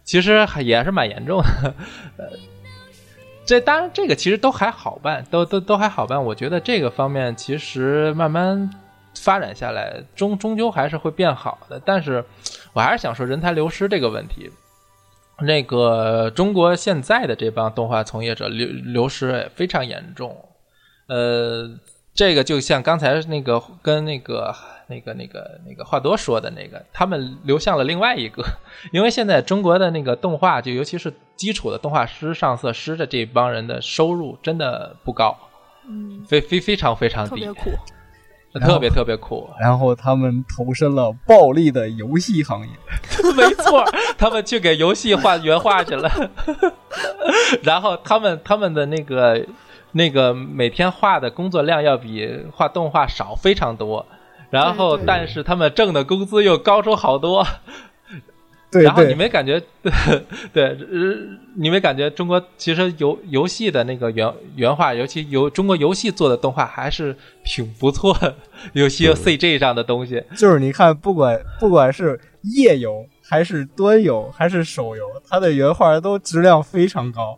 [0.05, 1.75] 其实还也是蛮严重的。
[2.19, 2.27] 呃，
[3.47, 6.23] 这当然这个其实都还好办，都都都还好办。
[6.23, 8.71] 我觉得这个方面其实慢慢
[9.15, 11.81] 发展下来，终终究还是会变好的。
[11.87, 12.23] 但是
[12.75, 14.51] 我还是想说人才流失这个问题。
[15.43, 20.37] 那个中国现在的这帮动画从业者流流失也非常严重，
[21.09, 21.71] 呃，
[22.15, 24.55] 这个就像刚才那个跟那个
[24.89, 28.45] 那个那个那个话多说的那个，他们流向了另外一个，
[28.93, 35.37] 因为现在中国的那个动画，就尤其是基础的动画师、上色师的这帮人的收入真的不高，
[35.89, 37.71] 嗯，非非非常非常低特别，苦。
[38.59, 39.49] 特别特别酷。
[39.61, 42.73] 然后他们投身了暴力的游戏行业。
[43.37, 43.85] 没错，
[44.19, 46.11] 他们去给游戏画原画去了，
[47.63, 49.47] 然后他们他们的那个
[49.93, 54.05] 那个每天画的工作量要比画动画少非常多，
[54.51, 57.47] 然后但是他们挣的工资又高出好多，
[58.71, 59.61] 对然后你，没感觉
[60.53, 61.17] 对，呃
[61.57, 68.35] 你没感觉中国其实游游戏的那个原原画，尤其游中国游戏做的动画还是挺不错的，
[68.73, 72.21] 有些 CG 上的东西，就是你看，不管不管是
[72.55, 77.37] 页游还是端游还是手游，它的原画都质量非常高，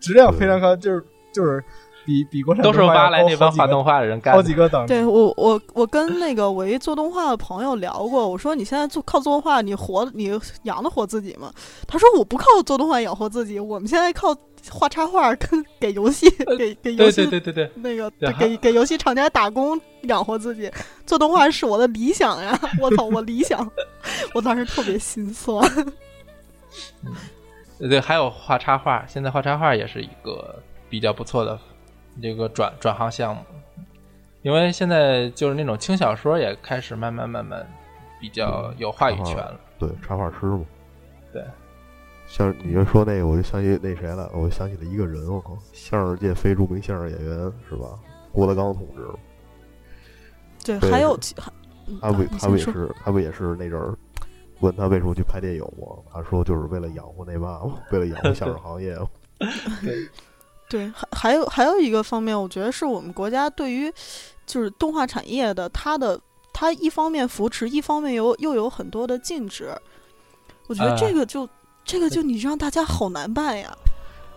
[0.00, 1.04] 质量非常高，就是
[1.34, 1.62] 就是
[2.04, 4.54] 比比国产都是动画要挖来那帮画动画的人干的好几。
[4.54, 4.86] 个档。
[4.86, 11.52] 对我我我跟那个我一做动画的朋友聊过，我说你现在做靠做动画，你活你养得活自己吗？
[11.86, 14.36] 他说我不靠做动画养活自己，我们现在靠
[14.70, 20.70] 画插画跟给游戏给给游对戏对对对对，那个对给给游戏厂家打工养活自己，
[21.06, 22.58] 做动画是我的理想呀！
[22.80, 23.70] 我操，我理想，
[24.34, 25.64] 我当时特别心酸。
[27.78, 31.58] 对，还有画插画，现在画插画也是一个比较不错的
[32.20, 33.42] 这个转转行项目，
[34.42, 37.66] 因为现在就是那种轻小说也开始慢慢慢慢
[38.20, 39.60] 比较有话语权了。
[39.78, 40.64] 对，插画师嘛。
[41.32, 41.44] 对，
[42.26, 47.86] 像你就说那个，我就想起那谁了，我就想起了一个人，我靠，相声界非著名相声演员是吧？
[48.32, 49.06] 郭德纲同志，
[50.64, 51.50] 对，对还有其还
[51.86, 53.96] 嗯他不他不也是他不也是那阵儿
[54.60, 55.96] 问他为什么去拍电影吗？
[56.12, 58.94] 他说就是为了养活那爸，为了养活相声行业。
[59.82, 60.08] 对，
[60.94, 63.92] 还还有还有一个方面，我觉得是我们国家对于
[64.46, 66.20] 就是动画产业的它的
[66.52, 69.70] 它一方面扶持，一方面有又有很多的禁止。
[70.66, 71.48] 我觉得这啊个就、
[71.84, 73.76] 这个就你让大家好难办呀。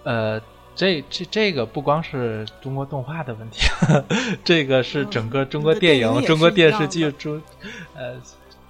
[0.03, 0.41] 呃，
[0.75, 3.67] 这这这个不光是中国动画的问题，
[4.43, 7.39] 这个是整个中国嗯电影、电影中国电视剧、中
[7.93, 8.19] 呃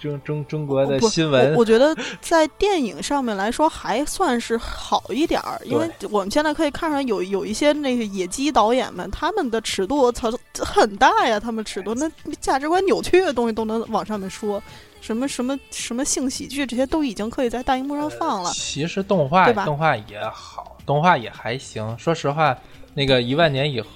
[0.04, 14.62] 中中中国的新闻我，我觉得在电影上面来说还算是好一点儿，因为我们现在可以看上有有一些那个野鸡导演们，他们的尺度操很大呀，他们尺度那价值观扭曲的东西都能往上面说，
[15.02, 18.52] 什么什么什么性喜剧这些都已经可以在大荧幕上放了。
[18.52, 21.98] 其实动画动画也好，动画也还行。
[21.98, 22.58] 说实话，
[22.94, 23.88] 那个一万年以后，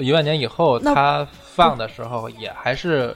[0.00, 3.14] 一万年以后，那它放的时候也还是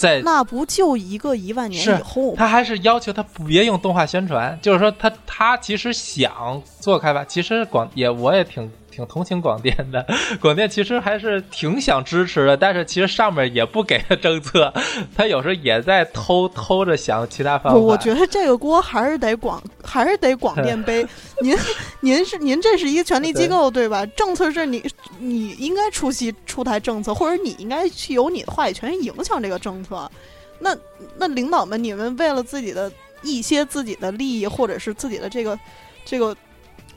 [0.00, 2.34] 在，那不就一个一万年以后？
[2.34, 8.70] 他还是要求他别用动画宣传，就是说他他其实想做开发，其实广也我也挺。
[9.00, 10.06] 挺同情广电的，
[10.40, 14.72] 广电其实还是挺想支持的，但是其实上面也不给他政策，
[15.16, 17.78] 他有时候也在偷偷着想其他方法。
[17.78, 21.06] 我我觉得这个锅还是得广，还是得广电背。
[21.42, 21.56] 您
[22.00, 24.04] 您是您这是一个权力机构对吧？
[24.06, 24.84] 政策是你
[25.18, 30.10] 你应该出席出台政策，或者你应该去有你的话语权影响这个政策。
[30.58, 30.76] 那
[31.16, 35.58] 那领导们，你们为了自己的一些自己的利益，或者是自己的这个
[36.04, 36.36] 这个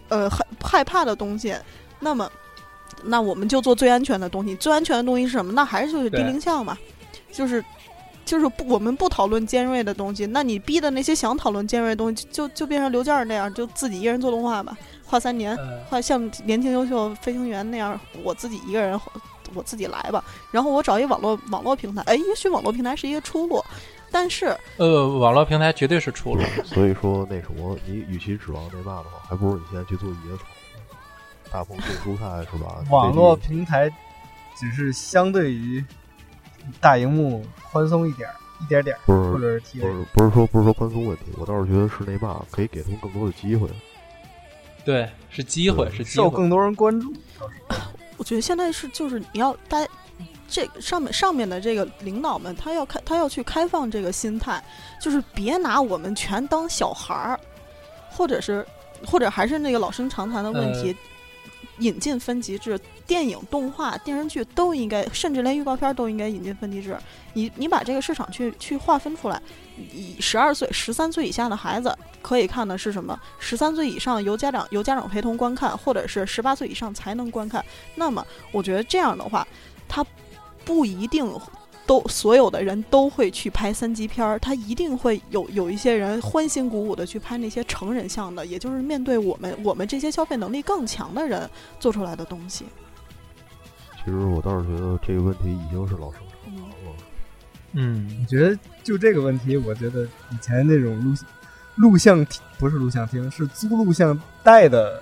[0.10, 1.56] 呃害害怕的东西，
[2.04, 2.30] 那么
[3.04, 4.56] 那我们就做最安全的东西。
[4.58, 5.52] 最安全的东西是什么？
[5.54, 6.78] 那还是就是低龄项嘛，
[7.32, 7.64] 就是
[8.26, 19.00] 就是不，我们不讨论尖锐的东西，那你逼的那些想讨论尖锐的东西，就就就变成刘健儿那样，就自己一个人做动画吧，画三年，呃画像年轻优秀飞行员那样，我自己一个人，
[19.54, 20.24] 我自己来吧。
[20.52, 23.64] 然后我找一网络网络平台，哎，也许网络平台是一个出路，
[24.10, 26.42] 但是呃，网络平台绝对是出路。
[26.64, 30.44] 所以说那什么，你与其指望那嘛的话，还不如你现在去做野草，
[31.54, 32.84] 大棚种蔬菜是吧？
[32.90, 33.88] 网络平台
[34.56, 35.86] 只是相对于
[36.82, 43.70] 大荧幕宽松一点儿，一点点儿，是者是不是不是说不是说宽松问题，我倒是觉得是那嘛可以给他们更多的机会。
[44.84, 46.26] 对，是机会，是机会。
[46.26, 47.14] 受更多人关注。
[48.18, 49.92] 我觉得现在是就是你要大家
[50.48, 54.64] 这个上面上面的这个领导们，他要开他要去开放这个心态，
[55.02, 57.40] 就是别拿我们全当小孩儿，
[58.12, 58.66] 或者是
[59.06, 60.96] 或者还是那个老生常谈的问题，
[61.80, 66.98] 引进分级制，电影、动画、电视剧都应该，甚至连预告片都应该引进分级制。
[67.34, 69.42] 你你把这个市场去去划分出来，
[69.92, 73.20] 以十二岁、十三岁以下的孩子可以看的是什么？
[73.40, 77.64] 十三岁以上由家长由家长陪同观看，或者是十八岁以上才能观看。
[77.96, 79.48] 那么，我觉得这样的话，
[79.88, 80.06] 他
[80.64, 81.26] 不一定
[81.86, 92.66] 都所有的人都会去拍三级片儿，他一定会有有一些人欢欣鼓舞的去拍那些成人向的，也就是面对我们我们这些消费能力更强的人做出来的东西。
[94.04, 96.96] 其实我倒是觉得这个问题已经是老生常谈了。
[97.74, 101.14] 嗯我，觉得就这个问题，我觉得以前那种录
[101.76, 105.02] 录像厅不是录像厅，是租录像带的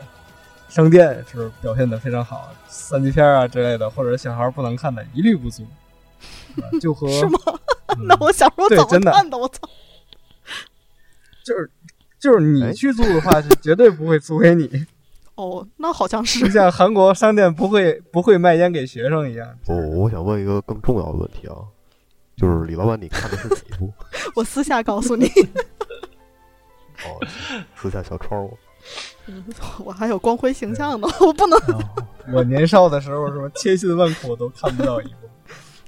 [0.70, 5.66] 商店是表现的非常好，三级片啊之类的，或者小孩不能看的，一律不租。
[6.58, 7.40] 啊就和是吗？
[7.98, 9.38] 嗯 那我小时候怎么对真的看的？
[9.38, 9.60] 我操！
[11.44, 11.70] 就是
[12.20, 14.70] 就是你哎去租的话，是绝对不会租给你，
[15.36, 19.48] 哦，那好像就是像韩国商店不会不会卖烟给学生一样。
[19.68, 21.56] 我我想问一个更重要的问题啊，
[22.38, 23.92] 就是李老板，你看的是哪一部？
[24.36, 25.26] 我私下告诉你，
[27.06, 27.18] 哦，
[27.76, 28.58] 私下小抄我。
[29.28, 29.44] 嗯
[29.86, 31.60] 我还有光辉形象呢，我不能。
[32.34, 35.30] 我年少的时候，什么千辛万苦都看不到一部。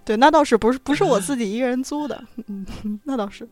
[0.06, 2.66] 对，那倒是不是不是我自己一个人租的，嗯，
[3.04, 3.48] 那倒是。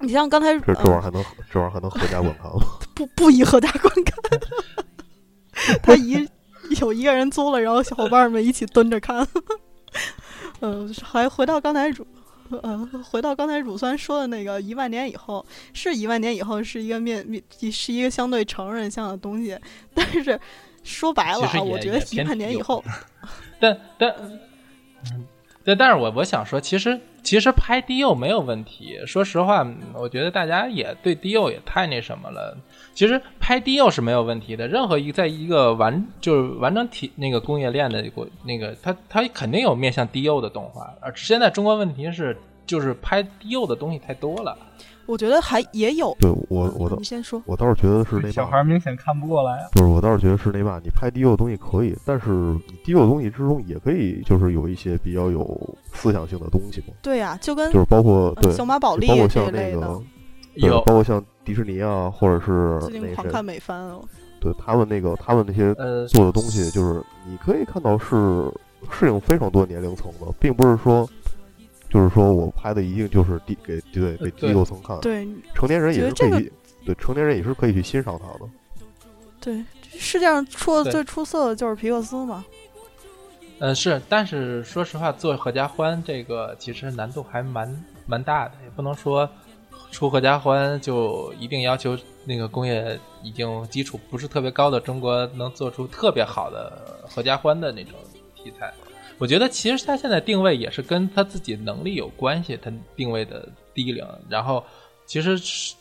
[0.00, 2.60] 你像刚才这这玩意儿呃还能这玩意儿还能合家观看吗？
[2.94, 4.40] 不不宜合家观看，
[5.82, 6.28] 他一
[6.80, 9.26] 有一个人租了，然后小伙伴们一起蹲着看。
[10.60, 12.06] 嗯，还回到刚才乳，
[12.62, 17.42] 呃，回到刚才乳酸说的那个一万年以后，是一万年以后是一个面面
[17.72, 19.58] 是一个相对成人向的东西，
[19.94, 20.38] 但是
[20.84, 22.84] 说白了啊，我觉得一万年以有后，
[23.58, 24.14] 但但，
[25.12, 25.26] 嗯，
[25.68, 28.98] 对，但是我我想说，其实其实拍低幼没有问题。
[29.06, 32.56] 说实话，我觉得大家也对低幼也太那什么了。
[32.94, 40.90] 其实拍低幼是没有问题的，任何一个在一个完就是完整体那个工业链的国那个，它它肯定有面向低幼的动画。
[41.02, 44.56] 而现在中国问题是，就是拍低幼的东西太多了。
[45.08, 46.14] 我觉得还也有。
[46.20, 49.68] 对我我倒你先说，我倒是觉得是那小嘛孩明显看不过来啊。
[49.72, 55.58] 不是，我倒是觉得是那嘛，你拍低幼的东西可以，但是你低幼的东西之中也可以，就是有一些比较有
[55.94, 59.98] 思想性的东西嘛，对呀、就跟就是包括对，呃小马宝莉包括像那个，
[60.54, 64.02] 对，有包括像迪士尼啊，或者是最近狂看美番哦。
[64.40, 68.52] 对他们那个他们那些呃，做的东西，就是你可以看到是
[68.90, 71.08] 适应非常多年龄层的，并不是说。
[71.90, 76.52] 就是说我拍的一定就是低给对给低对幼层看，对成年人也是可以，
[76.84, 78.50] 对成年人也是可以去欣赏他的。
[79.40, 79.64] 对，
[79.98, 82.44] 世界上出的最出色的就是皮克斯嘛。
[83.60, 89.28] 嗯，是，但是说实话，做合家欢这个其实难度还蛮蛮大的，也不能说
[89.90, 97.94] 出合家欢就一定要求那个工业已经基础不是特别高的中国能做出特别好的合家欢的那种
[98.36, 98.72] 题材。
[99.18, 104.64] 我觉得其实他现在定位也是跟他自己能力有关系，他定位的低龄，然后
[105.06, 105.36] 其实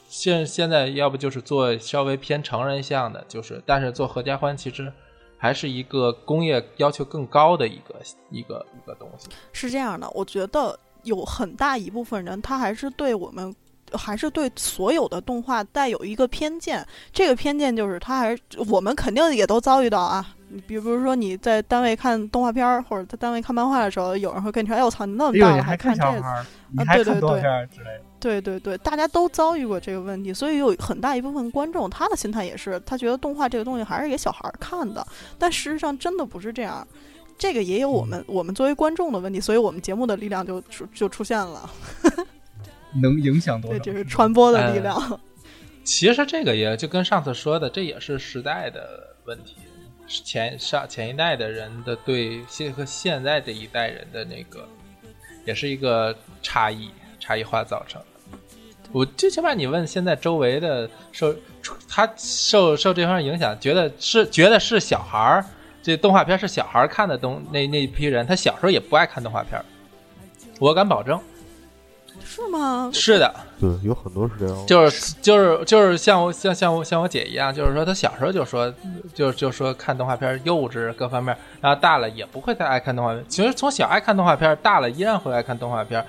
[0.09, 4.91] 现现在要不就是做稍微偏成人向的，就是但是做合家欢其实
[5.38, 7.95] 还是一个工业要求更高的一个
[8.31, 9.27] 一个一个东西。
[9.53, 13.55] 是这样的，我觉得有很大一部分人，他还是对我们，
[13.93, 16.83] 还是对所有的动画带有一个偏见。
[17.13, 20.33] 这个偏见就是，他还是我们肯定也都遭遇到啊。
[20.49, 28.01] 你比如说你在单位看动画片儿，或者在单位看漫画的时候，有人会跟你说：“哎，我操，你那么大了还看这个？”小孩儿，你啊还看动画对对对片儿之类的。
[28.19, 35.05] 对对对，大家都遭遇过这个问题，所以有很大一部分观众他的心态也是，他觉得动画这个东西还是给小孩儿看的，
[35.37, 36.87] 但事实上真的不是这样。
[37.37, 41.69] 这个也有我们我们作为观众的问题，所以我们节目的力量就出就出现了。
[42.99, 43.83] 能影响多对，少？
[43.83, 45.19] 这是传播的力哎量。
[45.83, 49.57] 其实这个也就跟上次说的，这也是时代的问题。
[50.08, 54.68] 前上前一代的人的对现和现在这一代人的那个，
[55.45, 56.89] 也是一个差异
[57.20, 58.38] 差异化造成的。
[58.93, 61.36] 我最起码你问现在周围的受
[61.89, 65.45] 他受受这方面影响，觉得是觉得是小孩儿，
[65.84, 69.66] 这动画片是小孩儿看的东那那批人，他小时候也不爱看动画片儿。
[70.60, 71.22] 我敢保证，
[72.24, 72.89] 是吗？
[72.93, 74.65] 是的，对，有很多是这样。
[74.65, 78.74] 就是就是就是像我像像我像我姐一样，就是说她小时候就说
[79.13, 83.24] 就就说看动画片幼稚各方面，然后大了也不会再爱看动画片。
[83.28, 86.05] 其实从小爱看动画片，大了依然会爱看动画片。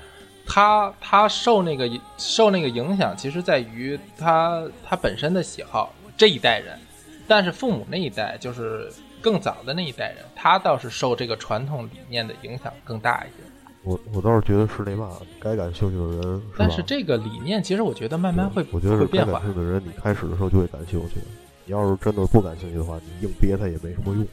[0.51, 1.87] 他他受那个
[2.17, 6.79] 受那个影响，其实在于他他本身的喜好这一代人，
[7.27, 8.91] 但是父母那一代就是
[9.21, 13.48] 更早的那一代人，他倒是受这个传统理念的影响更大一点。
[13.89, 15.09] 我我倒是觉得是那嘛，
[15.41, 19.39] 该感兴趣的人，是但是这个理念，其实我觉得慢慢会我觉得是该会变化。
[19.39, 21.15] 感兴趣的人，你开始的时候就会感兴趣。
[21.65, 24.27] 你要是真的不感兴趣的话，你硬憋他也没什么用。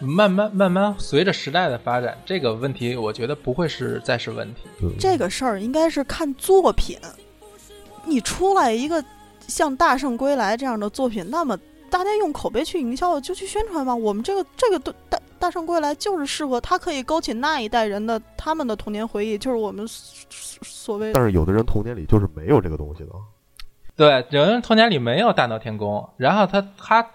[0.00, 4.62] 慢慢慢慢随着时代的发展，这个问题我觉得不会是再是问题。
[4.98, 6.98] 这个事儿应该是看作品。
[8.06, 9.04] 你出来一个
[9.46, 11.58] 像《大圣归来》这样的作品，那么
[11.90, 13.94] 大家用口碑去营销，就去宣传吧。
[13.94, 20.26] 我们这个这个都大《大圣归来》就是适合，它可以勾起那一代人的他们的童年回忆，就是我们所
[20.62, 23.10] 所谓但是有的人童年里就是没有这个东西的。
[23.96, 27.06] 对，有的人童年里没有大闹天宫，然后他他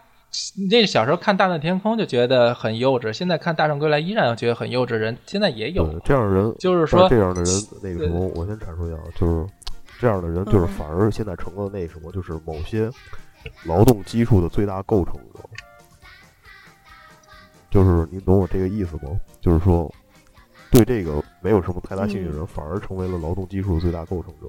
[0.70, 5.88] 那小时候看大闹天宫就觉得很幼稚，现在看大圣归来依然觉得很幼稚，人现在也有，。
[6.06, 7.54] 这样的人，就是说这样的人，
[7.84, 9.46] 那个什么，我先阐述一下，就是
[10.00, 12.90] 这样的人，就是嗯反而现在成了那什么，就是某些
[13.66, 15.39] 劳动基数的最大构成者。
[17.70, 19.18] 就是你懂我这个意思吗？
[19.39, 19.89] 就是说，
[20.70, 24.48] 对这个没有什么太大兴趣的人，反而成为了劳动基数的最大构成者。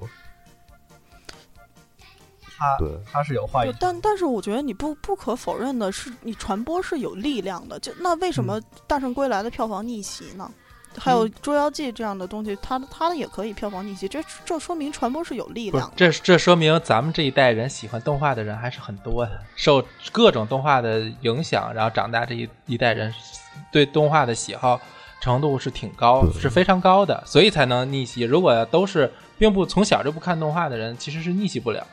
[2.57, 7.79] 他对，他是有话语权，但但是我觉得你不不可否认的是，你传播是有力量的。
[7.79, 10.51] 就那为什么《大圣归来》的票房逆袭呢？
[10.97, 15.93] 还有《捉妖记》这样的东西，它它也可以票房逆袭，这这说明传播是有力量的。
[15.95, 23.13] 这这说明咱们这一代人喜欢动画的人还是很多的，受各种动画的影响，然后长大这一一代人
[23.71, 24.79] 对动画的喜好
[25.21, 28.23] 程度是挺高，是非常高的，所以才能逆袭。
[28.23, 31.85] 如果都是并不从小就不看动画的人，其实是逆袭不了。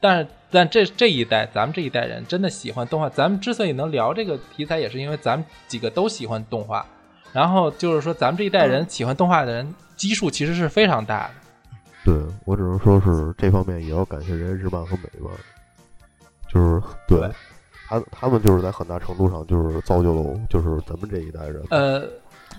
[0.00, 3.08] 但是，但这这一代，咱们这一代人真的喜欢动画。
[3.08, 6.84] 咱们之所以能聊这个题材，也是因为咱们几个都喜欢动画。
[7.32, 11.34] 然后就是说，咱们这一代人喜欢动画的人基数其实是非常大的。
[12.04, 12.14] 对
[12.44, 15.30] 我只能说是这方面也要感谢人家日漫和美漫，
[16.52, 17.30] 就是对对
[17.86, 22.00] 他他们就是在很大程度上就是造就了就是咱们这一代人，呃，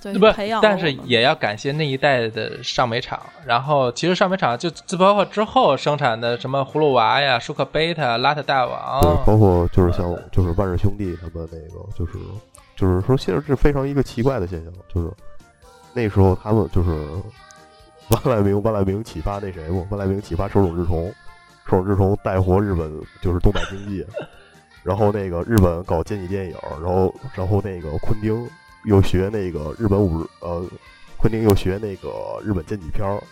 [0.02, 3.20] 对，不培养，但是也要感谢那一代的上美厂。
[3.46, 12.14] 然后其实上美厂就就包括之后生产的什么葫芦娃呀、舒克贝塔、邋遢大王，对，包括就是像就是万氏兄弟他们那个就是
[12.84, 15.10] 就是说现在是非常一个奇怪的现象，就是
[15.94, 16.90] 那时候他们就是
[18.12, 21.10] 万籁鸣万籁鸣启发那谁嘛，万籁鸣启发手冢治虫，
[21.66, 24.06] 手冢治虫带活日本就是东北经济，
[24.84, 28.46] 然后那个日本搞简体电影，然后然后那个昆汀
[28.84, 30.62] 又学那个日本武呃，
[31.16, 32.10] 昆汀又学那个
[32.44, 33.24] 日本简体片儿，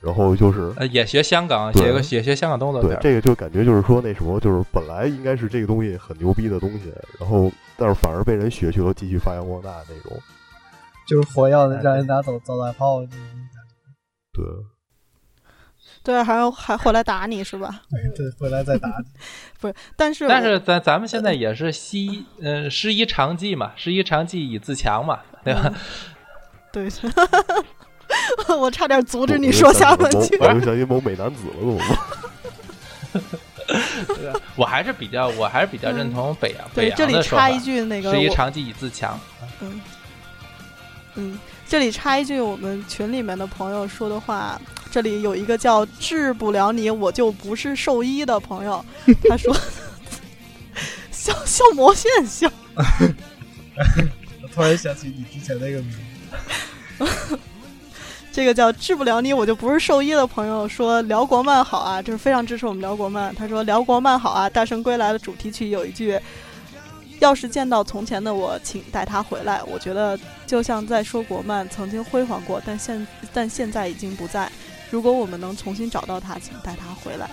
[0.00, 2.98] 然后就是呃，也学香港，对学个也学香港动作片，。
[3.00, 10.18] 对这个就感觉就是说那什么，就是本来应该是这个东西很牛逼的东西，然后但是反而被人学去了，继续发扬光大那种。
[11.06, 14.44] 就是火药让人拿走造大炮，对，
[16.02, 17.80] 对，还要还回来打你是吧？
[18.14, 19.72] 对，回来再打你。
[19.96, 25.72] 但是但是咱咱们现在也是西呃师夷长技嘛，师夷长技以自强嘛，对吧？
[26.70, 26.88] 对，
[28.58, 30.36] 我差点阻止你说下半句。
[30.38, 31.98] 我就想起某美男子了，怎么办？
[34.56, 39.18] 我还是比较我还是比较认同北洋北对，洋这里的说法插一，句，那个我师夷长技以自强。
[39.60, 39.80] 嗯
[41.16, 48.82] 嗯，这里插一句，我们群里面的朋友说的话，这里有一个叫“治不了你，我就不是兽医”的朋友，
[49.28, 49.54] 他说
[51.10, 52.50] 消消磨现象。
[54.42, 55.98] 我突然想起你之前那个名字，
[58.32, 63.34] 这个叫“治不了你，我就不是兽医”的朋友说辽国漫好啊，就是非常支持我们辽国漫。
[63.34, 66.18] 他说辽国漫好啊，《大圣归来》的主题曲有一句。
[67.20, 69.60] 要是见到从前的我，请带他回来。
[69.64, 70.16] 我觉得
[70.46, 73.04] 就像在说国漫曾经辉煌过，但现
[73.34, 74.48] 但现在已经不在。
[74.88, 77.28] 如果我们能重新找到他，请带他回来。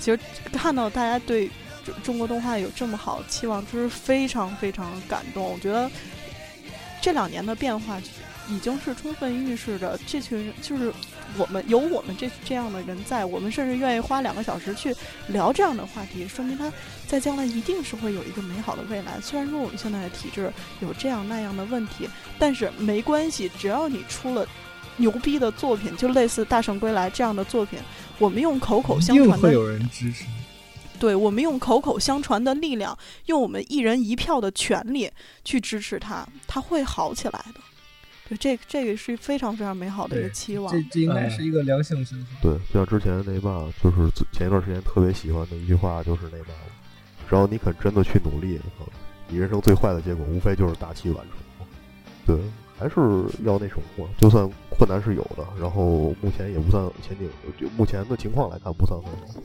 [0.00, 0.18] 其实
[0.52, 1.48] 看到大家对
[1.84, 5.44] 中中国动画有这么好期望，就是非常非常感动。
[5.44, 5.88] 我觉得
[7.00, 8.00] 这两年的变化
[8.48, 10.92] 已经是充分预示着这群人就是
[11.36, 14.94] 我们有我们这这样的人在，我们甚至愿意花两个小时去
[15.28, 16.72] 聊这样的话题，说明他
[17.06, 19.20] 在将来一定是会有一个美好的未来。
[19.20, 24.46] 虽然说我们现在的体制有这样那样的问题，但是没关系，只要你出了
[24.96, 27.78] 牛逼的作品，就类似《大圣归来》这样的作品，
[28.18, 30.24] 我们用口口相传的会有人支持。
[30.98, 35.08] 对我们用口口相传的力量，用我们一人一票的权利
[35.44, 37.60] 去支持他，他会好起来的。
[38.28, 40.72] 对，这这个是非常非常美好的一个期望。
[40.72, 42.26] 这这应该是一个良性循环。
[42.42, 43.96] 对，就像之前那嘛，就是
[44.32, 46.54] 前一段时间特别喜欢的一句话，就是那嘛，
[47.28, 48.84] 只要你肯真的去努力，啊
[49.28, 51.66] 你人生最坏的结果无非就是大器晚成。
[52.26, 52.36] 对，
[52.78, 52.94] 还是
[53.44, 59.40] 要那什么嘛，就算困难是有的，然后目前也不算前景，就目前的情况来看不算很好，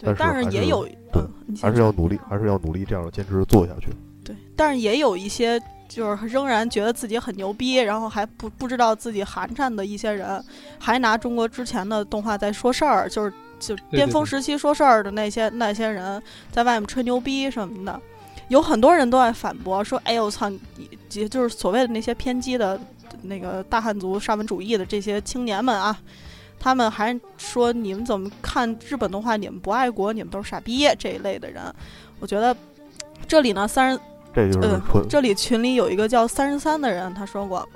[0.00, 1.22] 对，但是也有，对
[1.60, 3.88] 还是要努力，还是要努力这样坚持做下去。
[4.24, 5.60] 对，但是也有一些
[5.94, 10.44] 就是仍然觉得自己很牛逼，然后还不不知道自己寒碜的一些人，
[10.80, 16.20] 还拿中国之前的动画在说事儿，就是就巅峰时期说事儿的那些那些人，
[16.50, 18.00] 在外面吹牛逼什么的，
[18.48, 20.60] 有很多人都在反驳说：“哎呦我操，你
[21.12, 22.80] 也就是所谓的那些偏激的
[23.22, 25.96] 那个大汉族沙文主义的这些青年们啊。”
[26.58, 29.36] 他们还说你们怎么看日本动画？
[29.36, 31.62] 你们不爱国，你们都是傻逼这一类的人。
[32.20, 32.56] 我觉得
[33.28, 34.00] 这里呢，三十
[34.34, 37.68] 这就是呃，这里群里有一个叫三十三的人，他说过，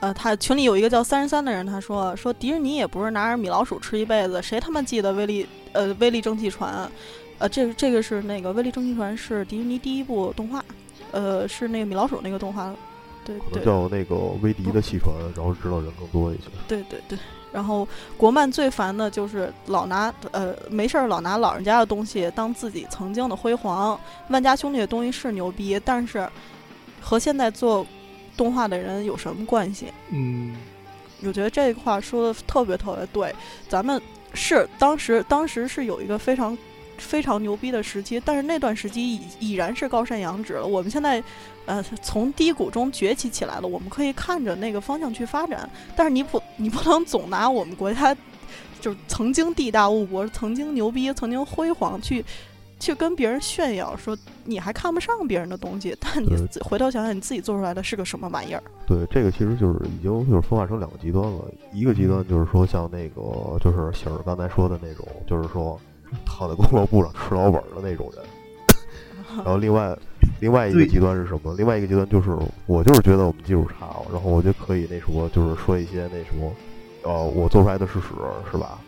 [0.00, 6.90] 呃，他群里有一个叫三十三的人，他说说迪士尼也不是拿着米老鼠吃一辈子，谁他妈记得威力呃威力蒸汽船？
[7.38, 10.64] 呃，这个这个是那个威力蒸汽船是迪士尼第一部动画，
[11.12, 12.74] 呃，是那个米老鼠那个动画，
[13.24, 16.44] 对可能对叫那个威迪的汽船，然后知道人更多一些。
[16.68, 17.18] 对对对。
[17.52, 17.86] 然后
[18.16, 23.98] 国漫最烦的就是老拿呃没事儿老拿老人家的东西当自己曾经的辉煌。
[24.28, 26.28] 万家兄弟的东西是牛逼，但是
[27.00, 27.86] 和现在做
[28.36, 29.86] 动画的人有什么关系？
[30.10, 30.56] 嗯，
[31.24, 33.34] 我觉得这个话说的特别特别对。
[33.68, 34.00] 咱们
[34.32, 36.56] 是当时当时是有一个非常
[37.00, 40.66] 非常牛逼的时期，但是那段时期已已然是高山仰止了。
[40.66, 41.22] 我们现在
[41.66, 45.68] 呃从低谷中崛起起来了，我们可以看着那个方向去发展。
[45.96, 48.14] 但是你不你不能总拿我们国家
[48.80, 52.24] 就是曾经地大物博、曾经牛逼、曾经辉煌去
[52.78, 58.62] 去跟别人炫耀说你还看不上别人的东西，但你回头想想你自己做出来的是个什么玩意儿？
[58.86, 61.44] 对，这个其实就是已经就是分化成两个极端了。
[61.72, 65.78] 一个极端就是说像那个就是喜儿刚才说的那种，就是说
[66.24, 68.24] 躺在工作簿上吃老本儿的那种人。
[69.36, 69.96] 然后另外
[70.40, 71.54] 另外一个极端是什么？
[71.56, 72.36] 另外一个极端就是
[72.66, 76.52] 我就是觉得我们技术差，然后我就可以那什么，就是说一些那什么，
[77.02, 78.06] 呃，我做出来的是屎，
[78.50, 78.78] 是吧？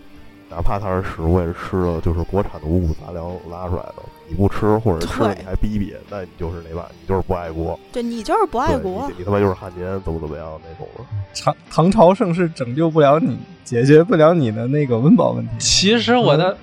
[0.50, 4.02] 哪怕它是屎，我也是吃了就是国产的五谷杂粮拉出来的。
[4.28, 7.78] 你不吃或者吃了你还逼逼，那你就是那把，你就是不爱国。
[7.92, 11.04] 对你就是不爱国你，你他妈就是汉奸，怎么怎么样那种的。
[11.42, 15.52] 唐唐朝盛世拯救不了你，解决不了你的那个温饱问题。
[15.58, 16.54] 其实我倒，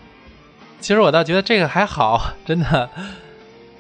[0.80, 2.89] 其实我倒觉得这个还好， 真的。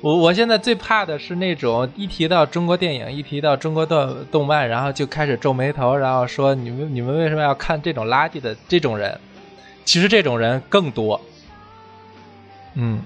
[0.01, 9.19] 我我现在最怕的是那种一提到中国电影，一提到中国动动漫，然后就开始皱眉头，然后说你们你们为什么要看这种垃圾的这种人？
[9.83, 11.19] 其实这种人更多。
[12.75, 13.01] 嗯，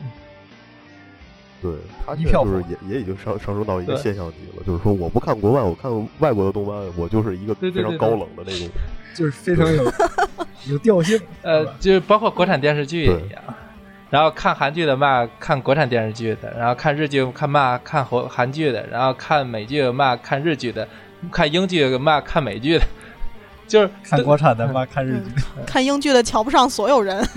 [1.63, 1.71] 对
[2.05, 8.67] 他一票就是也也已经上上升到一个现象级了，就是说我不看国外，我看外国的动漫，我就是一个非常高冷的那种。
[9.15, 9.91] 就是非常有
[10.69, 11.19] 有调性。
[11.41, 13.41] 呃，就包括国产电视剧也一样。
[14.13, 20.87] 然后看韩剧的骂看国产电视剧的，然后看日剧看骂看韩韩剧的，然后看美剧骂看日剧的，
[21.31, 22.85] 看英剧骂看美剧的，
[23.67, 25.63] 就是看国产的骂，看日剧的。
[25.65, 27.27] 看英剧的 瞧不上所有人，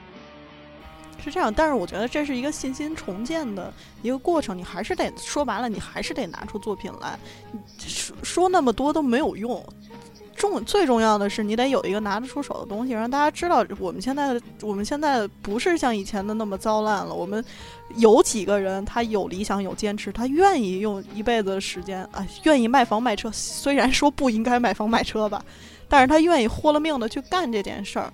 [1.24, 1.50] 是这样。
[1.50, 3.72] 但是我觉得这是一个信心重建的
[4.02, 7.18] 一个过程，你还是得说白了，你还是得拿出作品来。
[7.78, 9.64] 说说那么多都没有用。
[10.38, 17.12] 重最重要的是，你得有一个拿得出手的东西，让大家知道我们现在的我们现在不是像以前的那么糟烂了。
[17.12, 17.44] 我们
[17.96, 23.30] 有几个人，他有理想、有坚持，他愿意用一辈子的时间啊，愿意卖房卖车。
[23.32, 25.44] 虽然说不应该卖房卖车吧，
[25.88, 28.12] 但是他愿意豁了命的去干这件事儿，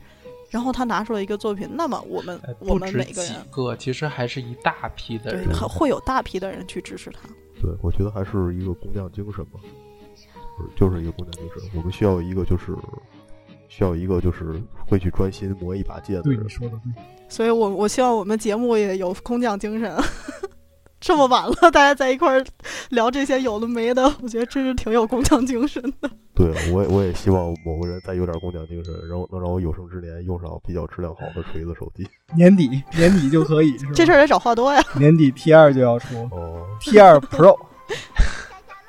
[0.51, 5.53] 然后他拿出了一个作品，那么我们呃我们每个人个，其实还是一大批的人。
[5.53, 7.29] 很会有大批的人去支持他。
[7.61, 9.59] 对，我觉得还是一个工匠精神吧，
[10.59, 11.71] 就是就是一个工匠精神。
[11.75, 12.77] 我们需要一个就是
[13.69, 16.49] 需要一个就是会去专心磨一把剑的对，人你。
[16.49, 16.93] 说的对。
[17.29, 19.95] 所以我我希望我们节目也有工匠精神。
[21.01, 22.43] 这么晚了，大家在一块儿
[22.89, 26.11] 聊这些有的没的，我觉得真是挺有工匠精神的。
[26.35, 32.09] 对，我也我也希望某个人再有点工匠精神，然后能让我有生之年用上比较质量好的锤子手机。
[32.35, 34.83] 年底年底就可以，是吧这事儿得找话多呀。
[34.99, 37.55] 年底 T 二就要出哦，T 二 Pro，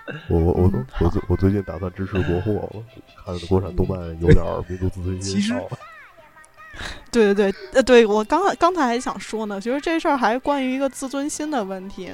[0.29, 2.83] 我我我都我最我最近打算支持国货了，
[3.25, 5.55] 看国产动漫有点儿民族自尊心。
[7.09, 12.11] 对对对，呃，对我刚刚才还想说呢，其实这事儿还关于一个自尊心的问题，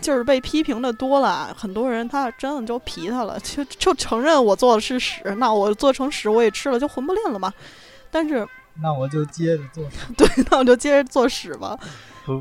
[0.00, 7.52] 就是被批评的多了，很多人他真的就皮他了，就就承认我做的是屎，那我做成屎我也吃了，就混不吝了嘛。
[8.10, 8.48] 但是
[8.80, 9.84] 那我就接着做。
[10.16, 11.84] 对，那我就接着做屎吧不。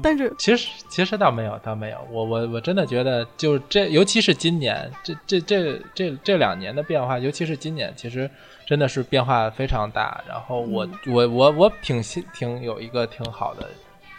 [0.03, 1.97] 但是其实其实倒没有，倒没有。
[2.11, 8.29] 我我我真的觉得，就是这，尤其是今年，这这这这这两年的变化，尤其是今年，其实
[8.65, 10.23] 真的是变化非常大。
[10.27, 13.67] 然后我、嗯我我我挺希挺有一个挺好的，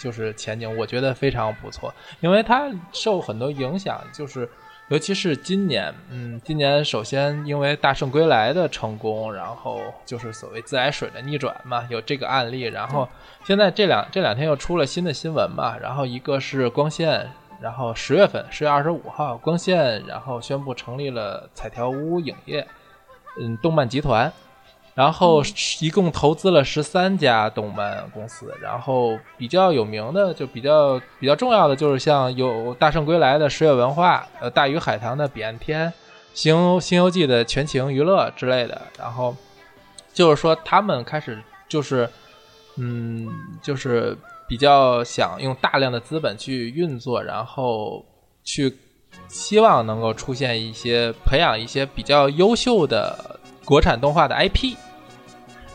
[0.00, 4.48] 就是前景，我觉得非常不错，因为它受很多影响，就是。
[4.88, 13.06] 尤其是今年，嗯，今年首先因为《大圣归来》的成功，然后就是所谓自来水的逆转嘛，有这个案例，然后
[13.44, 17.30] 现在这两这两天又出了新的新闻嘛，然后一个是光线，
[17.60, 22.66] 然后十月份十月二十五号光线，然后宣布成立了彩条屋影业，
[23.38, 24.32] 嗯，动漫集团，
[24.98, 25.40] 然后
[25.80, 35.88] 一共投资了十三家动漫公司，然后比较有名的就比较比较重要的就是像有《大圣归来》的十月文化，呃，大鱼海棠的彼岸天，
[36.34, 39.36] 《新游新游记》的全情娱乐之类的，然后
[40.12, 42.10] 就是说他们开始就是。
[42.80, 43.28] 嗯，
[43.60, 48.06] 就是比较想用大量的资本去运作，然后
[48.44, 48.72] 去
[49.26, 54.76] 希望能够出现一些培养一些比较优秀的国产动画的 IP。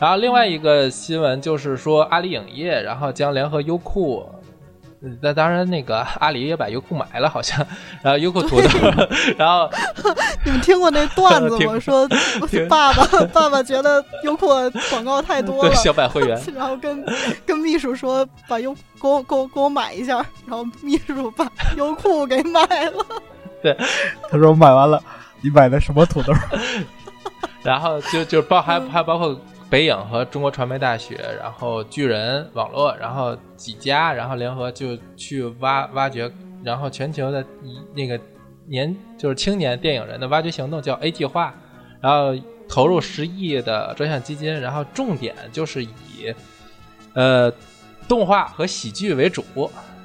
[0.00, 4.24] 然后另外一个新闻就是说，阿里影业然后将联合优酷。
[5.06, 7.58] 嗯那当然，那个阿里也把优酷买了，好像，
[8.00, 8.68] 然后优酷土豆，
[9.36, 9.68] 然后
[10.46, 11.78] 你们听过那段子吗？
[11.78, 12.08] 说
[12.70, 14.46] 爸爸爸爸觉得优酷
[14.88, 17.04] 广告太多对了，小百会员，然后跟
[17.44, 23.04] 跟秘书说把优给我给我给我买一下，然后秘书把优酷给买了。
[23.62, 23.76] 对
[24.30, 24.98] 他说买完了，
[25.42, 26.32] 你买的什么土豆？
[27.62, 29.38] 然后就就包还还包括
[29.74, 36.30] 北影和中国传媒大学，然后巨人网络，然后几家，然后联合就去挖挖掘，
[36.62, 38.16] 然后全球的一那个
[38.68, 41.52] 年就是青年电影人的挖掘行动叫 A 计划，
[42.00, 46.32] 然后投入十亿的专项基金，然后重点就是以
[47.14, 47.52] 呃
[48.06, 49.42] 动画和喜剧为主，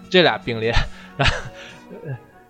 [0.09, 0.74] 这俩并列。
[1.15, 1.36] 然 后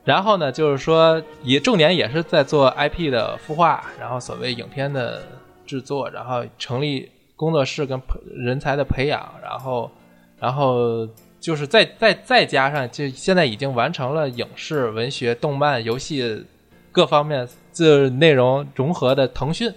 [0.05, 5.21] 然后呢，就是说也重点也是在做 IP 的孵化，然后所谓影片的
[5.69, 8.01] 制作，然后成立工作室跟
[8.35, 9.91] 人才的培养，然后
[10.39, 11.07] 然后
[11.39, 16.43] 就是再再再加上，就现在已经完成了影视、文学、动漫、游戏
[16.91, 19.71] 各方面这内容融合的腾讯，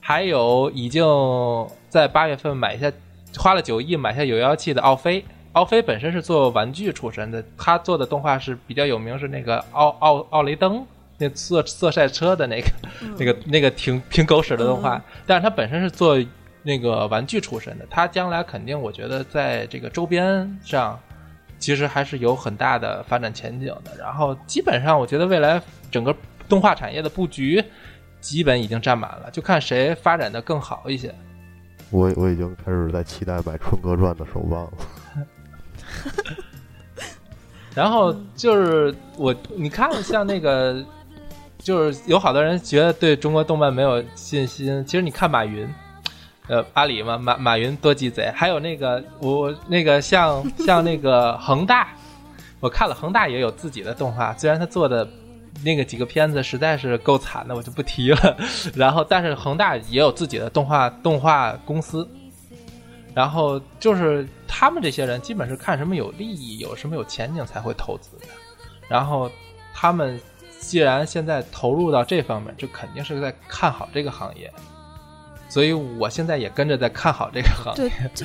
[0.00, 1.04] 还有已经
[1.90, 2.90] 在八月份买下
[3.36, 5.22] 花了九亿买下有妖气的奥飞。
[5.52, 10.82] 奥飞本身是做玩具出身的，他做的动画是比较有名，是那个奥奥奥雷登
[11.18, 12.68] 那色色赛车的 那个、
[13.18, 16.16] 那个那个挺挺狗屎的动画，但是他本身是做
[16.62, 20.98] 那个玩具出身的，他将来肯定我觉得在这个周边上
[21.58, 23.96] 其实还是有很大的发展前景的。
[23.98, 25.60] 然后基本上我觉得未来
[25.90, 26.14] 整个
[26.48, 27.64] 动画产业的布局
[28.20, 31.14] 基本已经占满了，就看谁发展的更好一些。
[31.90, 34.72] 我我已经开始在期待买《春哥传》的手办了。
[37.74, 40.84] 然后就是我，你看像那个，
[41.62, 44.84] 就是有好多人觉得对中国动漫没有信心。
[44.84, 45.68] 其实你看马云，
[46.48, 48.30] 呃，阿里嘛，马马云多鸡贼。
[48.34, 51.88] 还有那个我那个像 像那个恒大，
[52.60, 55.08] 我看了恒大也有自己的动画，虽然他做的
[55.64, 58.36] 那个几个片子实在是够惨的，我就不提了。
[58.74, 62.08] 然后，但是恒大也有自己的动画动画公司。
[63.14, 68.26] 然后就是他们这些人，基本是看什么有利益、有什么有前景才会投资的。
[68.88, 69.30] 然后
[69.74, 70.18] 他们
[70.62, 74.50] 既然现在投入到这方面，就肯定是在看好这个行业。
[75.48, 77.90] 所以我现在也跟着在看好这个行业。
[78.06, 78.24] 对，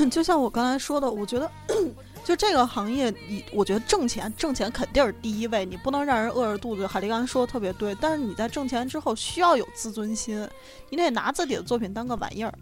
[0.00, 1.50] 就就像我刚才说的，我觉得
[2.22, 6.86] 就这个行业，你我觉得挣钱挣钱肯定是第一位，你不能让人饿着肚子。
[6.86, 10.46] 海丽刚才说的特别对，但是你在挣钱之后需要有自尊心，
[10.90, 12.52] 你得拿自己的作品当个玩意儿。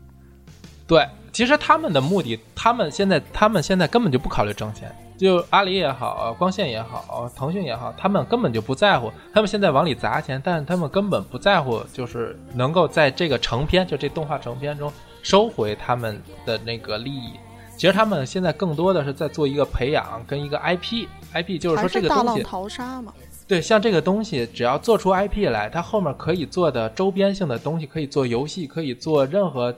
[0.86, 17.32] 对，其实他们的目的，他们现在他们现在根本就不考虑挣钱，就阿里也好，光线也好，腾讯也好，他们根本就不在乎，他们现在往里砸钱，但是他们根本不在乎，就是能够在这个成片，就这动画成片中收回他们的那个利益。
[17.76, 23.12] 其实他们现在更多的是在做一个培养跟一个 IP，IP 就是说这个大浪东西，淘沙嘛。
[23.48, 29.74] 对，像这个东西，只要做出 IP 来，它后面可以做的周边性的东西，可以做游戏，可以做任何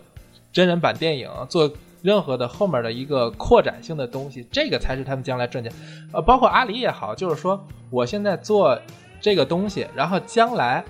[0.57, 5.71] 真人版电影，做任何的后面的一个扩展性的东西，这个才是他们将来赚钱。
[6.15, 8.81] 呃，包括阿里也好，就是说我现在做
[9.21, 10.83] 这个东西，然后将来，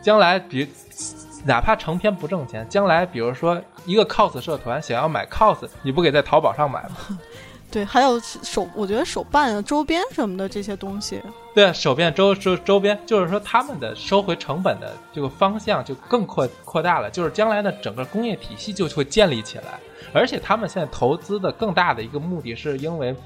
[0.00, 0.66] 将来比
[1.44, 6.96] 哪怕成片不挣钱，将来比如说一个 cos 社团想要买 cos，你不给在淘宝上买吗？
[7.72, 11.22] 对，还有手，我觉得手办、周边什么的这些东西，
[11.54, 19.80] 对，手边周周周边，就是说他们的收回成本的这个方向就更扩扩大了，就是将来的整个工业体系就会建立起来，
[20.12, 23.16] 而且他们现在投资的更大的一个目的是因为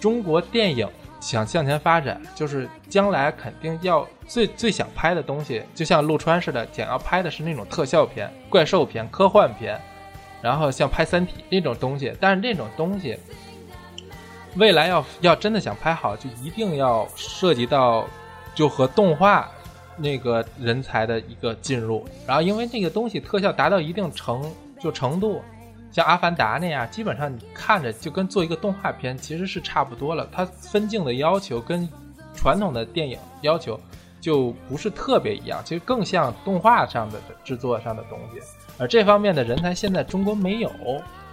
[0.00, 0.88] 中国电影
[1.20, 9.78] 想向前发展，就是将来肯定要最最想拍的东西，就像陆川似的，想要拍的是那种特效片、怪兽片、科幻片，
[10.40, 13.18] 然后像拍《三体》那种东西，但是这种东西。
[14.56, 18.06] 未来要要真的想拍好，就一定要涉及到
[18.54, 19.48] 就和动画
[19.96, 24.42] 那个人才的一个进入，然后因为这个东西特效达到一定程
[24.80, 25.40] 就程度，
[25.92, 30.28] 像《阿凡达》那样，基本上你看着就跟做一个动画片其实是差不多了。
[30.32, 31.88] 它分镜的要求跟
[32.34, 33.78] 传统的电影要求
[34.20, 38.40] 就不是特别一样，其实更像动画上的制作上的东西。
[38.78, 40.70] 而这方面的人才现在中国没有，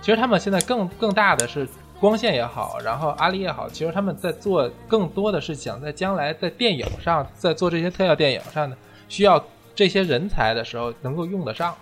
[0.02, 1.68] 其实他们现在更更大的是。
[2.00, 8.78] 光线也好，然后阿里也好，其实他们在做更多的是想在将来在电影上，在做这些特效电影上呢，
[9.10, 9.44] 需要
[9.74, 11.74] 这些人才的时候能够用得上，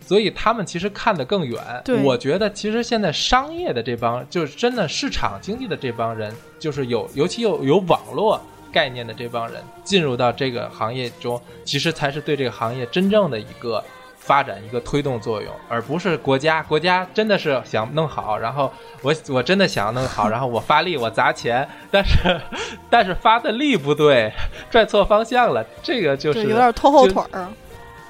[0.00, 1.60] 所以他们其实看得更远。
[2.04, 13.82] 我觉得其实现在商业的这帮，就是真的市场经济的这帮人，就是有尤其有有网络概念的这帮人进入到这个行业中，其实才是对这个行业真正的一个。
[14.18, 16.62] 发展一个推动作用，而不是国家。
[16.64, 18.70] 国家真的是想弄好，然后
[19.02, 22.40] 我我真的想弄好，然后我发力，我砸钱，但是
[22.90, 24.32] 但是发的力不对，
[24.70, 27.48] 拽错方向了，这个就是对有点拖后腿儿。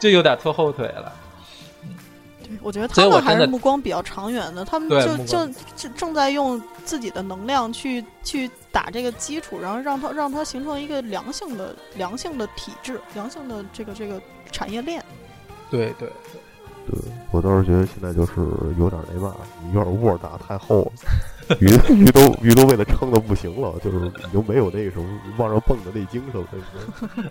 [0.00, 1.12] 就有点拖后腿了。
[2.42, 15.04] 对，我觉得他们还是目光比较长远的，他们就就正在用自己的能量去去打这个基础，然后让它让它形成一个良性的良性的体制，良性的这个这个产业链。
[15.70, 16.08] 对对，
[16.86, 18.32] 对对我倒是觉得现在就是
[18.78, 19.34] 有点那嘛，
[19.74, 20.90] 有点窝打太厚
[21.48, 25.06] 了，鱼鱼都鱼都为了撑的不行了，就是已经没有那个什么
[25.36, 26.48] 往上蹦的那精神了。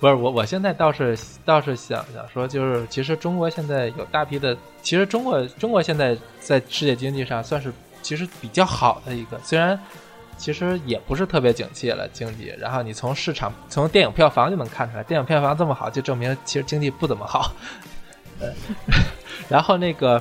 [0.00, 9.78] 不是我，我现在倒是倒是想想说，就是其实中国现在有大批的，其实中国中国现在在世界经济上算是其实比较好的一个，虽然
[10.36, 17.52] 其实也不是特别景气了经济，然后你从市场从电影票房就能看出来，电影票房这么好，就证明其实经济不怎么好。
[18.40, 18.48] 呃，
[19.48, 20.20] 然后那个。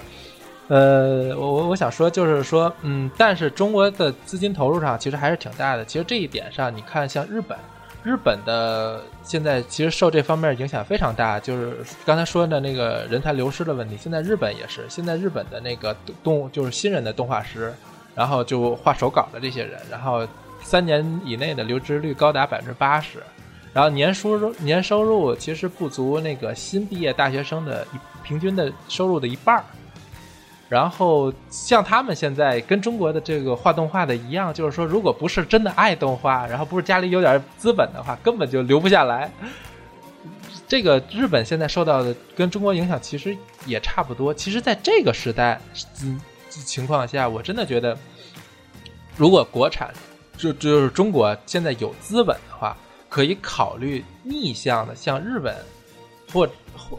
[0.70, 5.84] 呃，我我我想说，就是说，嗯，但是中国的资金投入上其实还是挺大的。
[5.84, 7.56] 其实这一点上，你看像日本，
[8.02, 13.98] 日本的现在其实受这方面影响非常大，就是刚才说的那个人才流失的问题。
[13.98, 17.74] 现在日本也是，现在日本的那个动就是新人的动画师，
[18.16, 20.28] 然后就画手稿的这些人，然后
[20.62, 23.24] 三年以内的留职率高达百分之八十，
[23.74, 27.86] 然后年收入年收入其实不足那个新毕业大学生的
[28.24, 29.64] 平均的收入的一半儿。
[30.70, 39.30] 然后像他们现在跟中国的这个画动画的一样，就是说，如果不是真的爱动画，然后不是家里有点资本的话，根本就留不下来。
[40.68, 43.38] 这个日本现在受到的跟中国影响其实
[43.68, 44.34] 也差不多。
[44.34, 45.62] 其实，在这个时代，
[46.02, 46.20] 嗯，
[46.62, 47.98] 情况下，我真的觉得，
[49.18, 49.94] 如果国产
[50.38, 52.78] 就就是中国现在有资本的话，
[53.10, 55.56] 可以考虑逆向的像日本
[56.32, 56.48] 或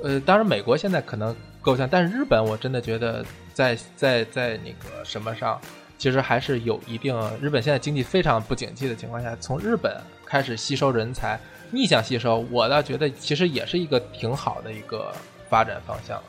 [0.03, 3.25] 呃，当然美国现在可能够呛，但是日本我真的觉得。
[3.55, 5.61] 在在在那个什么上，
[5.97, 7.17] 其实还是有一定。
[7.41, 9.97] 日本现在经济非常不景气的情况下，从日本
[10.27, 11.39] 开始吸收人才，
[11.71, 15.15] 逆向吸收，我倒觉得其实也是一个挺好的一个
[15.49, 16.21] 发展方向。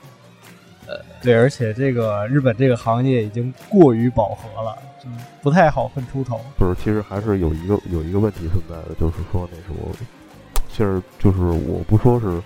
[0.88, 5.09] 呃，对，而且这个日本这个行业已经过于饱和了，就
[5.41, 6.39] 不太好混出头。
[6.57, 9.95] 不是，其实还是有一个有一个问题存在的，就是说那什么，
[10.69, 12.41] 其实就是我不说是。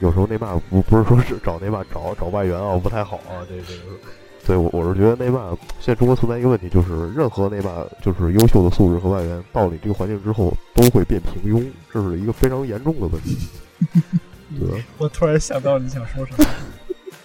[0.00, 3.96] 有时候内骂不不是说是找内骂找找外援啊不太好啊，这这个，
[4.44, 13.46] 对我我是觉得内骂现在中国存在一个问题，就是任何内骂就是优秀的素质和外援到你这个环境之后都会变平庸，这是一个非常严重的问题。
[14.58, 16.44] 对， 我突然想到你想说什么？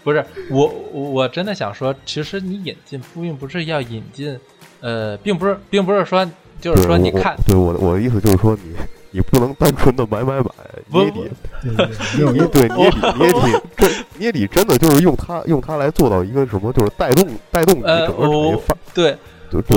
[0.08, 4.40] 不是我我真的想说，其实你引进并不是要引进，
[4.80, 6.26] 呃，并不是并不是说
[6.62, 8.74] 就是说你看，对我的我的意思就是说你。
[9.10, 10.52] 你不能单纯的买买买，
[10.90, 11.22] 你也得，
[11.64, 13.88] 你对，你也得，你也得，这
[14.18, 18.76] 你也得真的就是用它，用它来做到一个什么，就是带动带动你整个产业发。
[18.94, 19.18] 对，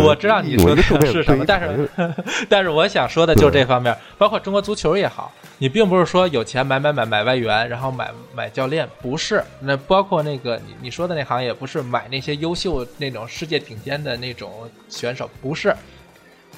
[0.02, 1.88] 我知道你说的是什么，但是
[2.50, 9.44] 但是我想说的就是这方面，包括中国足球也好，你并不是说有钱买买买买外援，然后买买教练，不是。
[9.60, 15.76] 那包括那个你你说的那行业，不是买那些优秀那种世界顶尖的那种选手，不是，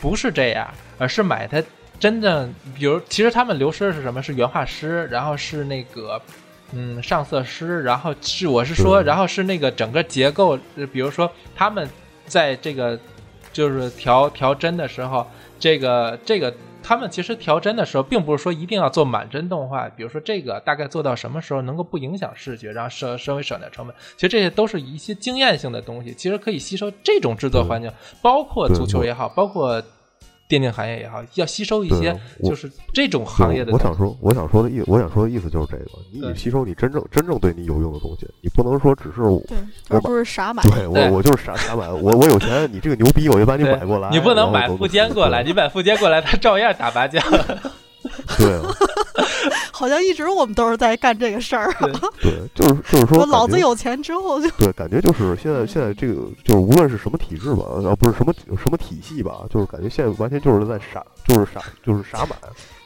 [0.01, 1.61] 不是这样，而是买他。
[1.99, 4.23] 真正，比如，其实他们流失的是什么？
[4.23, 6.21] 是原画师，然后是那个，
[6.73, 10.59] 嗯，上色师，然后是我是说，然后是那个整个结构，
[10.93, 11.89] 比如说他们
[12.27, 12.99] 在这个
[13.53, 15.27] 就是调调帧的时候，
[15.59, 27.91] 这个这个他们其实调帧的时候，并不是说一定要做满帧动画，比如说这个大概做到什么时候能够不影响视觉，然后稍稍微省点成本，其实这些都是一些经验性的东西，其实可以吸收这种制作环境，
[28.21, 29.83] 包括足球也好，包括。
[30.53, 33.73] 电竞行业也好，要吸收一些就是这种行业的。
[33.73, 39.43] 我想说，我想说的意，我想说的意思就是这个：你得吸收你真正真正对你有用的东西，你不能说只是我，
[39.89, 40.63] 而不是傻买。
[40.65, 41.91] 对我，我就是傻傻买。
[41.91, 44.11] 我我有钱，你这个牛逼，我就把你买过来。
[44.11, 47.25] 你不能买富坚过来，你买富坚过来，他照样打麻将。
[48.37, 48.61] 对，
[49.73, 51.73] 好像一直我们都是在干这个事儿。
[52.21, 62.37] 对，就是就是说，老子有钱之后就对，感觉就是现在现在这个就是无论是什么体制吧，啊不是什么什么体系吧，就是感觉现在完全就是在傻，就是傻，就是傻买，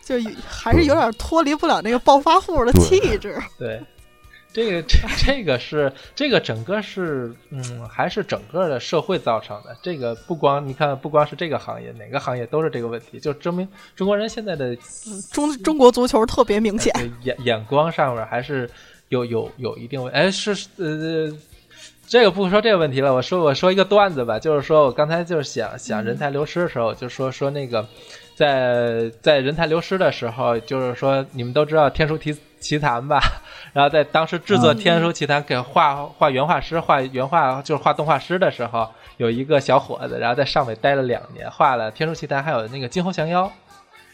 [0.02, 0.14] 就
[0.48, 3.36] 还是有点脱离不了那个暴发户的气质。
[3.58, 3.82] 对。
[4.56, 9.76] 这个这 这个是这个整个是嗯，还是整个的社会造成的。
[9.82, 14.74] 这个不光你看，不光是这个行业，哪个行业都是这个问题，就证明中国人现在的
[15.30, 16.90] 中中国足球特别明显，
[17.22, 18.70] 眼眼光上面还是
[19.10, 21.30] 有有有一定问哎，是呃，
[22.08, 27.86] 这个不说这个问题了，我说我说一个段子吧，就是说我刚才就是想想人才流失的时候，就说说那个
[28.34, 33.20] 在在人才流失的时候，就是说你们都知道《天书奇奇谭》吧？
[33.76, 43.44] 然后在当时制作《天书奇谭》给画画原画师画原画就是画动画师的时候，有一个小伙子，然后在上面待了两年，画了《天书奇谭》还有那个《金猴降妖》，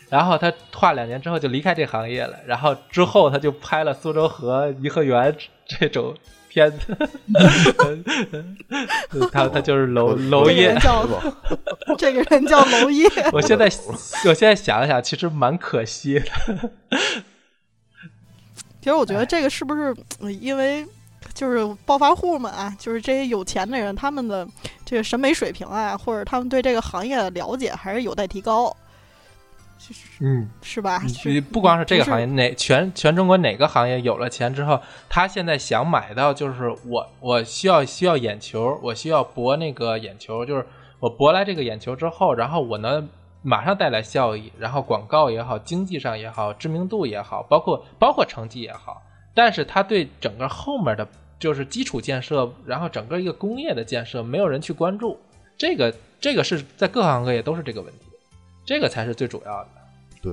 [0.09, 5.33] 然后他画两年之后就离开这行业了，然后之后他就拍了《苏州河》《颐和园》
[5.65, 6.13] 这种
[6.49, 6.97] 片子，
[9.31, 10.75] 他他就是娄 娄烨，
[11.97, 13.09] 这个人叫娄烨。
[13.33, 13.71] 我现在
[14.27, 16.27] 我现在想想，其实蛮可惜的。
[18.83, 19.95] 其实我觉得这个是不是
[20.41, 20.85] 因为
[21.33, 24.47] 就是暴发户们啊，就是这些有钱的人，他们的
[24.85, 28.77] 这个审美水平啊，或者他们对这个行业的了解还是有待提高。
[30.19, 31.03] 嗯，是吧？
[31.25, 40.67] 你不光是这个行业，哪全全中国哪个行业有了钱之后，他现在想买到就是我我需要需要眼球，我需要博那个眼球，就是
[40.99, 43.09] 我博来这个眼球之后，然后我能
[43.43, 49.03] 马上带来效益，然后广告也好，经济上也好，知名度也好，包括包括成绩也好，
[49.35, 51.07] 但是他对整个后面的
[51.39, 55.19] 就是基础建设，然后整个一个工业的建设，没有人去关注，
[55.59, 58.07] 这个这个是在各行各业都是这个问题，
[58.65, 59.69] 这个才是最主要的。
[60.23, 60.33] 对，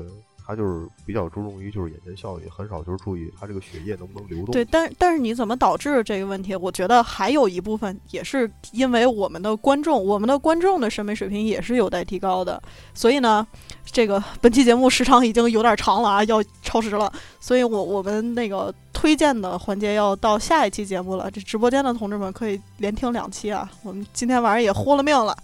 [0.50, 4.52] 他就是比较注重于就是眼前效益，很少就是注意他这个血液能不能流动。
[4.52, 6.56] 对，但但是你怎么导致这个问题？
[6.56, 12.60] 我觉得还有一部分也是因为我们的观众，我们的观众的审美水平也是有待提高的。
[12.95, 13.45] 所以呢，
[13.86, 17.14] 这个本期节目时长已经有点长了啊，要超时了。
[17.39, 21.30] 所以我我们那个推荐的环节要到下一期节目了。
[21.30, 23.70] 这直播间的同志们可以连听两期啊。
[23.84, 25.38] 我们今天晚上也豁了命了。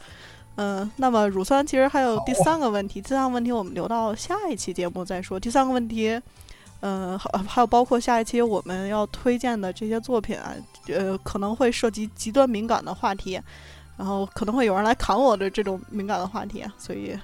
[0.57, 5.37] 嗯，那么乳酸其实还有第三个问题，第三个问题我们留到下一期节目再说。
[5.39, 6.17] 第三个问题，
[6.79, 10.55] 嗯，还还有包括下一期我们要推荐的这些作品啊，
[10.87, 13.39] 呃，可能会涉及极端敏感的话题，
[13.97, 17.19] 然后可能会有人来砍我的这种敏感的话题，所以，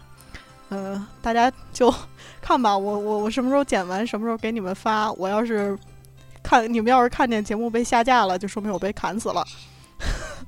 [0.67, 1.93] 呃，大家就
[2.41, 5.09] 看吧，我我我什么时候剪完，什么时候给你们发。
[5.13, 5.77] 我要是
[6.43, 9.45] 看你们要是看见节目被下架了，就说明我被砍死了。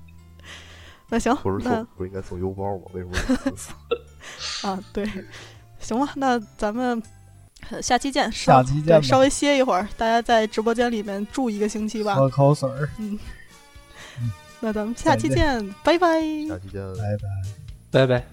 [1.09, 2.83] 那行，那不是说不是应该送邮包吗？
[2.93, 3.75] 为什么不送？
[4.71, 5.07] 啊，对，
[5.79, 7.01] 行吧，那咱们
[7.69, 12.15] 呃下期见，稍下期见稍微歇一会儿，大家在直播间里面住一个星期吧。
[12.15, 12.89] 喝口水儿，
[14.59, 16.19] 那咱们下期见，拜拜。
[16.47, 16.81] 下期见。
[16.95, 17.27] 拜拜。
[17.91, 18.32] 拜拜。